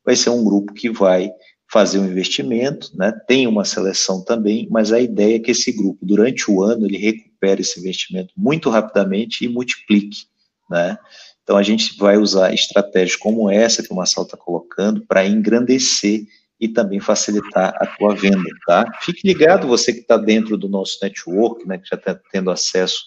[0.05, 1.31] Vai ser um grupo que vai
[1.73, 3.11] fazer um investimento, né?
[3.27, 6.99] tem uma seleção também, mas a ideia é que esse grupo, durante o ano, ele
[6.99, 10.27] recupere esse investimento muito rapidamente e multiplique.
[10.69, 10.99] Né?
[11.43, 16.27] Então, a gente vai usar estratégias como essa que o Marcelo está colocando para engrandecer
[16.61, 18.85] e também facilitar a tua venda, tá?
[19.01, 23.03] Fique ligado, você que está dentro do nosso network, né, que já está tendo acesso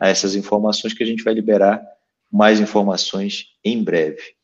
[0.00, 1.80] a essas informações, que a gente vai liberar
[2.32, 4.39] mais informações em breve.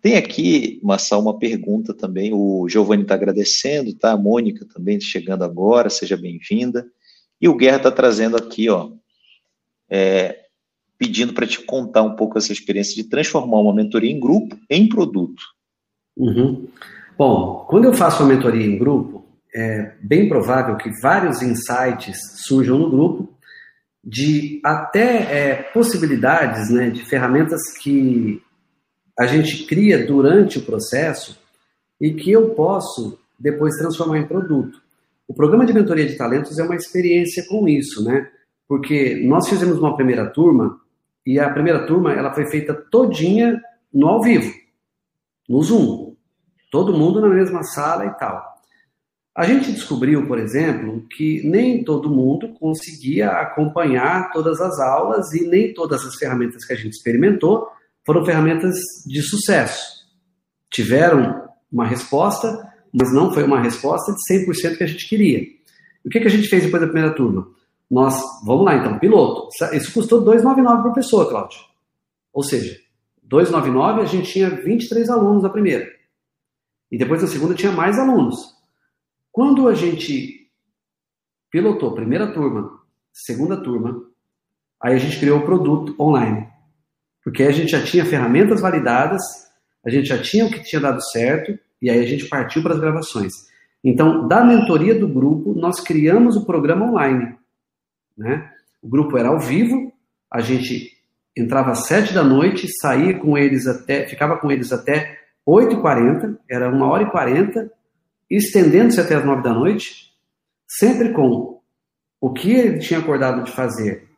[0.00, 4.12] Tem aqui, Marçal, uma pergunta também, o Giovanni está agradecendo, tá?
[4.12, 6.86] A Mônica também chegando agora, seja bem-vinda.
[7.40, 8.92] E o Guerra está trazendo aqui, ó,
[9.90, 10.38] é,
[10.96, 14.88] pedindo para te contar um pouco essa experiência de transformar uma mentoria em grupo em
[14.88, 15.42] produto.
[16.16, 16.68] Uhum.
[17.18, 19.24] Bom, quando eu faço uma mentoria em grupo,
[19.54, 23.34] é bem provável que vários insights surjam no grupo
[24.02, 28.42] de até é, possibilidades né, de ferramentas que
[29.20, 31.38] a gente cria durante o processo
[32.00, 34.80] e que eu posso depois transformar em produto.
[35.28, 38.30] O programa de mentoria de talentos é uma experiência com isso, né?
[38.66, 40.80] Porque nós fizemos uma primeira turma
[41.26, 43.60] e a primeira turma ela foi feita todinha
[43.92, 44.54] no ao vivo,
[45.46, 46.14] no Zoom.
[46.72, 48.42] Todo mundo na mesma sala e tal.
[49.36, 55.46] A gente descobriu, por exemplo, que nem todo mundo conseguia acompanhar todas as aulas e
[55.46, 57.68] nem todas as ferramentas que a gente experimentou
[58.04, 58.76] foram ferramentas
[59.06, 60.06] de sucesso.
[60.70, 62.48] Tiveram uma resposta,
[62.92, 65.46] mas não foi uma resposta de 100% que a gente queria.
[66.04, 67.48] O que, que a gente fez depois da primeira turma?
[67.90, 69.48] Nós, vamos lá então, piloto.
[69.72, 71.58] Isso custou 2,99 por pessoa, Cláudio.
[72.32, 72.78] Ou seja,
[73.28, 75.88] 2,99 a gente tinha 23 alunos na primeira.
[76.90, 78.36] E depois na segunda tinha mais alunos.
[79.30, 80.48] Quando a gente
[81.50, 82.80] pilotou primeira turma,
[83.12, 84.04] segunda turma,
[84.80, 86.48] aí a gente criou o produto online.
[87.24, 89.22] Porque a gente já tinha ferramentas validadas,
[89.84, 92.74] a gente já tinha o que tinha dado certo, e aí a gente partiu para
[92.74, 93.32] as gravações.
[93.82, 97.34] Então, da mentoria do grupo, nós criamos o programa online.
[98.16, 98.50] Né?
[98.82, 99.92] O grupo era ao vivo,
[100.30, 100.98] a gente
[101.36, 105.18] entrava às sete da noite, saía com eles até, ficava com eles até
[105.48, 107.70] 8h40, era uma hora e 40,
[108.28, 110.12] estendendo-se até as 9 da noite,
[110.68, 111.60] sempre com
[112.20, 114.08] o que ele tinha acordado de fazer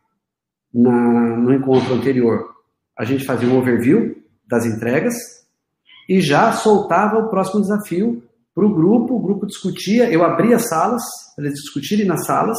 [0.74, 2.50] na, no encontro anterior.
[2.98, 4.16] A gente fazia um overview
[4.46, 5.14] das entregas
[6.08, 8.22] e já soltava o próximo desafio
[8.54, 9.14] para o grupo.
[9.14, 11.02] O grupo discutia, eu abria salas
[11.34, 12.58] para eles discutirem nas salas,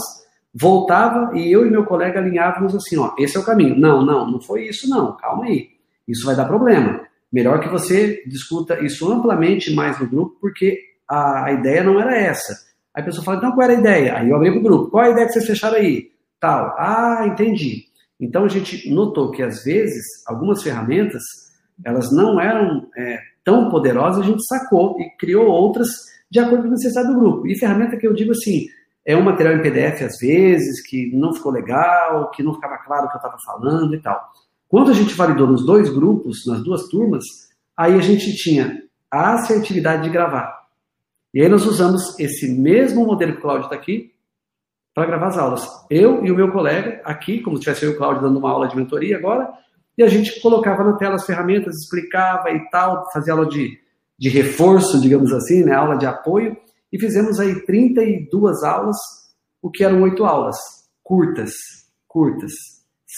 [0.53, 3.77] voltava e eu e meu colega alinhávamos assim: ó, esse é o caminho.
[3.77, 5.69] Não, não, não foi isso, não, calma aí.
[6.07, 7.01] Isso vai dar problema.
[7.31, 12.15] melhor que você discuta isso amplamente mais no grupo, porque a, a ideia não era
[12.15, 12.53] essa.
[12.93, 14.17] Aí a pessoa fala, então qual era a ideia?
[14.17, 16.11] Aí eu abri o grupo, qual a ideia que vocês fecharam aí?
[16.39, 16.75] Tal.
[16.77, 17.85] Ah, entendi.
[18.23, 21.21] Então a gente notou que às vezes algumas ferramentas
[21.83, 25.89] elas não eram é, tão poderosas, a gente sacou e criou outras
[26.31, 27.45] de acordo com a necessidade do grupo.
[27.45, 28.65] E ferramenta que eu digo assim,
[29.05, 33.05] é um material em PDF às vezes, que não ficou legal, que não ficava claro
[33.05, 34.21] o que eu estava falando e tal.
[34.69, 37.23] Quando a gente validou nos dois grupos, nas duas turmas,
[37.75, 40.63] aí a gente tinha a assertividade de gravar.
[41.33, 44.12] E aí nós usamos esse mesmo modelo que o Cláudio está aqui
[44.93, 45.67] para gravar as aulas.
[45.89, 48.51] Eu e o meu colega aqui, como se tivesse eu e o Cláudio dando uma
[48.51, 49.51] aula de mentoria agora,
[49.97, 53.77] e a gente colocava na tela as ferramentas, explicava e tal, fazia aula de,
[54.17, 56.55] de reforço, digamos assim, né, aula de apoio,
[56.91, 58.97] e fizemos aí 32 aulas,
[59.61, 60.57] o que eram oito aulas,
[61.03, 61.51] curtas,
[62.07, 62.51] curtas,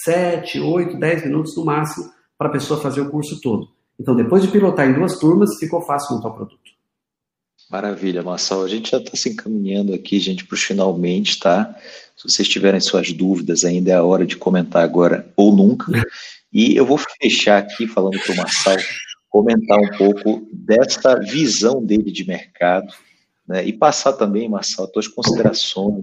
[0.04, 3.68] 7, 8, 10 minutos no máximo, para a pessoa fazer o curso todo.
[3.98, 6.75] Então, depois de pilotar em duas turmas, ficou fácil montar o produto.
[7.70, 8.62] Maravilha, Marçal.
[8.62, 11.76] A gente já está se encaminhando aqui, gente, para os finalmente, tá?
[12.16, 15.92] Se vocês tiverem suas dúvidas, ainda é a hora de comentar agora ou nunca.
[16.52, 18.76] E eu vou fechar aqui falando para o Marçal
[19.28, 22.90] comentar um pouco dessa visão dele de mercado,
[23.46, 23.64] né?
[23.66, 26.02] E passar também, Marçal, tuas considerações,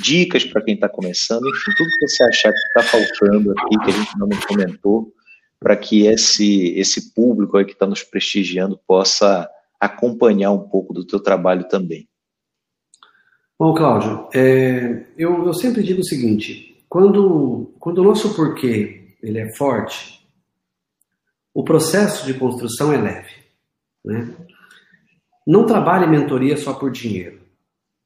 [0.00, 3.90] dicas para quem está começando, enfim, tudo que você achar que está faltando aqui, que
[3.90, 5.12] a gente não comentou,
[5.58, 9.48] para que esse, esse público aí que está nos prestigiando possa
[9.80, 12.06] acompanhar um pouco do teu trabalho também.
[13.58, 19.38] Bom, Cláudio, é, eu, eu sempre digo o seguinte: quando, quando o nosso porquê ele
[19.38, 20.20] é forte,
[21.54, 23.32] o processo de construção é leve.
[24.04, 24.34] Né?
[25.46, 27.40] Não trabalhe mentoria só por dinheiro.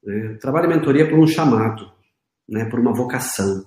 [0.03, 0.37] Né?
[0.41, 1.91] Trabalhe mentoria por um chamado,
[2.47, 2.65] né?
[2.65, 3.65] por uma vocação.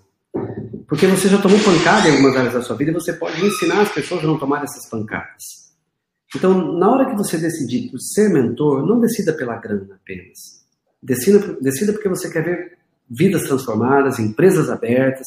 [0.87, 3.83] Porque você já tomou pancada em algumas áreas da sua vida e você pode ensinar
[3.83, 5.68] as pessoas a não tomar essas pancadas.
[6.35, 10.65] Então, na hora que você decidir por ser mentor, não decida pela grana apenas.
[11.03, 15.27] Decida, decida porque você quer ver vidas transformadas, empresas abertas,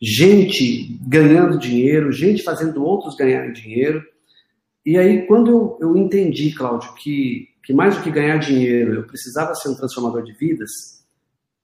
[0.00, 4.02] gente ganhando dinheiro, gente fazendo outros ganharem dinheiro.
[4.84, 9.06] E aí, quando eu, eu entendi, Cláudio, que, que mais do que ganhar dinheiro, eu
[9.06, 10.70] precisava ser um transformador de vidas,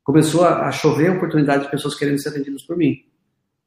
[0.03, 3.05] começou a, a chover oportunidade de pessoas querendo ser atendidas por mim.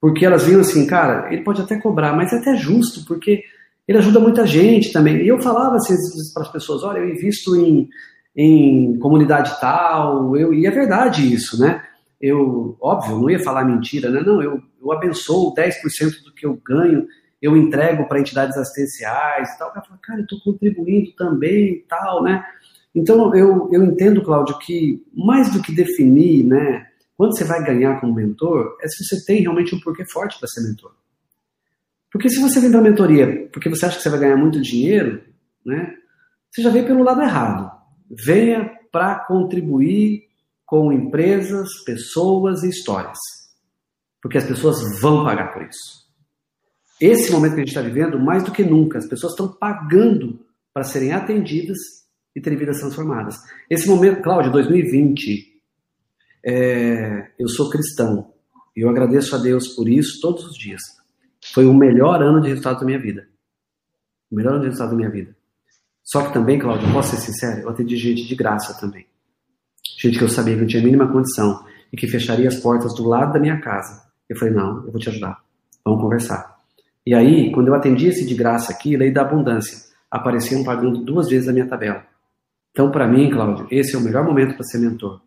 [0.02, 3.44] Porque elas viam assim, cara, ele pode até cobrar, mas é até justo, porque
[3.88, 5.18] ele ajuda muita gente também.
[5.18, 5.96] E eu falava assim
[6.34, 7.90] para as pessoas, olha, eu invisto em,
[8.36, 11.84] em comunidade tal, eu, e é verdade isso, né?
[12.22, 14.22] Eu, óbvio, não ia falar mentira, né?
[14.22, 17.06] Não, eu, eu abençoo 10% do que eu ganho,
[17.42, 19.70] eu entrego para entidades assistenciais e tal.
[19.70, 22.44] O cara fala, cara, eu estou contribuindo também e tal, né?
[22.96, 26.86] Então, eu, eu entendo, Cláudio, que mais do que definir, né,
[27.18, 30.48] quando você vai ganhar como mentor, é se você tem realmente um porquê forte para
[30.48, 30.94] ser mentor.
[32.14, 34.62] Porque se você vem para a mentoria porque você acha que você vai ganhar muito
[34.62, 35.24] dinheiro,
[35.66, 35.96] né,
[36.52, 37.72] você já veio pelo lado errado.
[38.10, 40.28] Venha para contribuir
[40.64, 43.18] com empresas, pessoas e histórias.
[44.22, 46.04] Porque as pessoas vão pagar por isso.
[47.02, 50.46] Esse momento que a gente está vivendo, mais do que nunca, as pessoas estão pagando
[50.72, 51.78] para serem atendidas
[52.36, 53.36] e terem vidas transformadas.
[53.70, 55.62] Esse momento, Cláudio, 2020,
[56.46, 58.32] é, eu sou cristão
[58.76, 60.82] e eu agradeço a Deus por isso todos os dias.
[61.52, 63.28] Foi o melhor ano de resultado da minha vida.
[64.32, 65.36] O melhor ano de resultado da minha vida.
[66.04, 69.06] Só que também, Cláudio, posso ser sincero, eu atendi gente de graça também.
[70.00, 72.94] Gente que eu sabia que não tinha a mínima condição e que fecharia as portas
[72.94, 74.04] do lado da minha casa.
[74.28, 75.42] Eu falei, não, eu vou te ajudar.
[75.86, 76.60] Vamos conversar.
[77.06, 79.78] E aí, quando eu atendi esse de graça aqui, lei da abundância,
[80.10, 82.06] apareciam pagando duas vezes a minha tabela.
[82.72, 85.22] Então, para mim, Cláudio, esse é o melhor momento para ser mentor.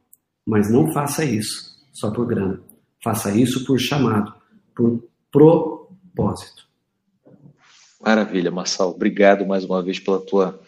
[0.46, 2.60] Mas não faça isso só por grana.
[3.02, 4.34] Faça isso por chamado,
[4.74, 5.75] por pro
[6.16, 6.64] propósito.
[8.02, 8.90] Maravilha, Marçal.
[8.90, 10.58] Obrigado mais uma vez pela tua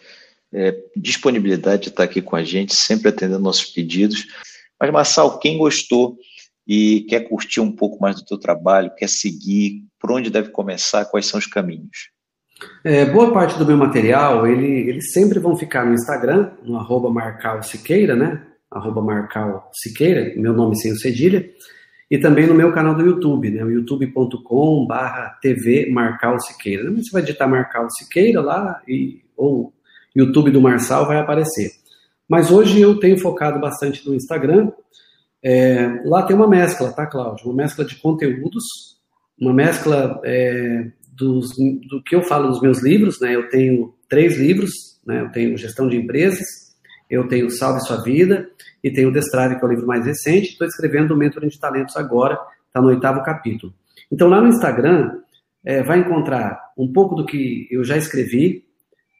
[0.53, 4.27] é, disponibilidade de estar aqui com a gente, sempre atendendo nossos pedidos.
[4.79, 6.17] Mas, Marçal, quem gostou
[6.67, 11.05] e quer curtir um pouco mais do teu trabalho, quer seguir, por onde deve começar,
[11.05, 12.11] quais são os caminhos?
[12.83, 17.09] É, boa parte do meu material, ele, eles sempre vão ficar no Instagram, no arroba
[17.09, 18.45] Marcal Siqueira, né?
[18.69, 21.49] Arroba Marcal Siqueira, meu nome sem o cedilha
[22.09, 24.87] e também no meu canal do YouTube, né, youtube.com
[25.41, 26.91] TV Marcal Siqueira.
[26.91, 29.73] Você vai digitar Marcal Siqueira lá, e, ou
[30.15, 31.71] YouTube do Marçal vai aparecer.
[32.27, 34.71] Mas hoje eu tenho focado bastante no Instagram.
[35.43, 37.45] É, lá tem uma mescla, tá, Cláudio?
[37.45, 38.63] Uma mescla de conteúdos,
[39.39, 41.49] uma mescla é, dos,
[41.89, 43.35] do que eu falo nos meus livros, né?
[43.35, 44.71] Eu tenho três livros,
[45.05, 45.21] né?
[45.21, 46.68] Eu tenho Gestão de Empresas,
[47.09, 48.49] eu tenho Salve Sua Vida
[48.83, 50.51] e tenho Destrave, que é o livro mais recente.
[50.51, 53.73] Estou escrevendo o Mentoring de Talentos agora, está no oitavo capítulo.
[54.11, 55.19] Então, lá no Instagram,
[55.65, 58.63] é, vai encontrar um pouco do que eu já escrevi,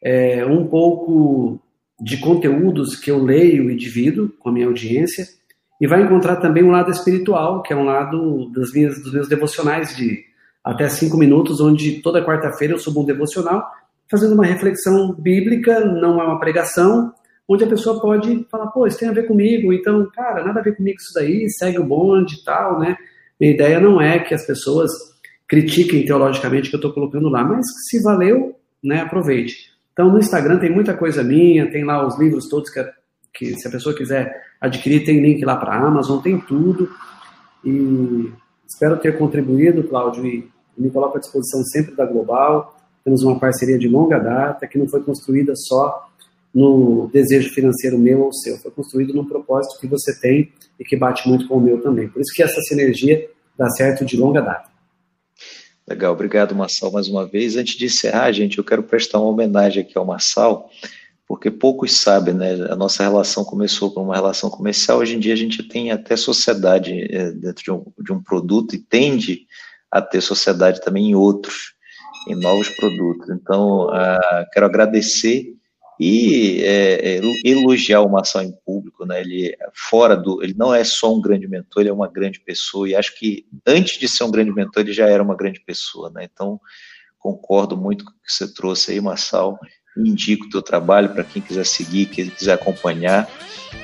[0.02, 1.60] é, um pouco
[2.00, 5.26] de conteúdos que eu leio e divido com a minha audiência,
[5.80, 9.28] e vai encontrar também um lado espiritual, que é um lado das minhas, dos meus
[9.28, 10.24] devocionais de
[10.62, 13.66] até cinco minutos, onde toda quarta-feira eu subo um devocional
[14.10, 17.12] fazendo uma reflexão bíblica, não é uma pregação,
[17.50, 20.62] onde a pessoa pode falar, pô, isso tem a ver comigo, então, cara, nada a
[20.62, 22.96] ver comigo isso daí, segue o bonde e tal, né?
[23.40, 24.88] Minha ideia não é que as pessoas
[25.48, 29.68] critiquem teologicamente o que eu estou colocando lá, mas se valeu, né, aproveite.
[29.92, 32.84] Então, no Instagram tem muita coisa minha, tem lá os livros todos que,
[33.34, 36.88] que se a pessoa quiser adquirir, tem link lá para Amazon, tem tudo.
[37.64, 38.32] E
[38.64, 40.48] espero ter contribuído, Cláudio, e
[40.78, 42.76] me coloco à disposição sempre da Global.
[43.02, 46.09] Temos uma parceria de longa data que não foi construída só
[46.54, 50.96] no desejo financeiro meu ou seu, foi construído num propósito que você tem e que
[50.96, 52.08] bate muito com o meu também.
[52.08, 54.68] Por isso que essa sinergia dá certo de longa data.
[55.88, 57.56] Legal, obrigado Marçal mais uma vez.
[57.56, 60.70] Antes de encerrar, gente, eu quero prestar uma homenagem aqui ao Marçal,
[61.26, 62.52] porque poucos sabem, né?
[62.70, 66.16] A nossa relação começou com uma relação comercial, hoje em dia a gente tem até
[66.16, 69.46] sociedade é, dentro de um, de um produto e tende
[69.90, 71.74] a ter sociedade também em outros,
[72.28, 73.28] em novos produtos.
[73.30, 75.54] Então, uh, quero agradecer
[76.02, 79.20] e é, é, elogiar uma ação em público, né?
[79.20, 82.88] Ele fora do, ele não é só um grande mentor, ele é uma grande pessoa
[82.88, 86.08] e acho que antes de ser um grande mentor ele já era uma grande pessoa,
[86.08, 86.26] né?
[86.32, 86.58] Então
[87.18, 89.58] concordo muito com o que você trouxe aí, Marçal.
[89.94, 93.30] Indico o teu trabalho para quem quiser seguir, quem quiser acompanhar.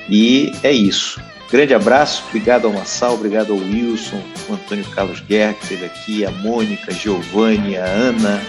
[0.09, 1.21] E é isso.
[1.51, 6.25] Grande abraço, obrigado ao Massal, obrigado ao Wilson, o Antônio Carlos Guerra, que esteve aqui,
[6.25, 8.41] a Mônica, a Giovanni, a Ana,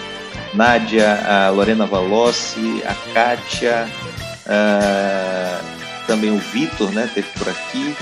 [0.53, 3.87] Nádia, a Lorena Valossi, a Kátia,
[4.47, 5.61] a,
[6.07, 7.95] também o Vitor, né, teve por aqui.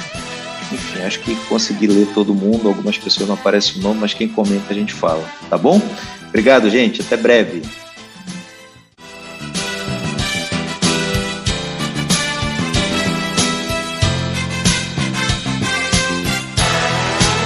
[0.72, 4.28] Enfim, acho que consegui ler todo mundo, algumas pessoas não aparecem o nome, mas quem
[4.28, 5.82] comenta a gente fala, tá bom?
[6.28, 7.62] Obrigado, gente, até breve.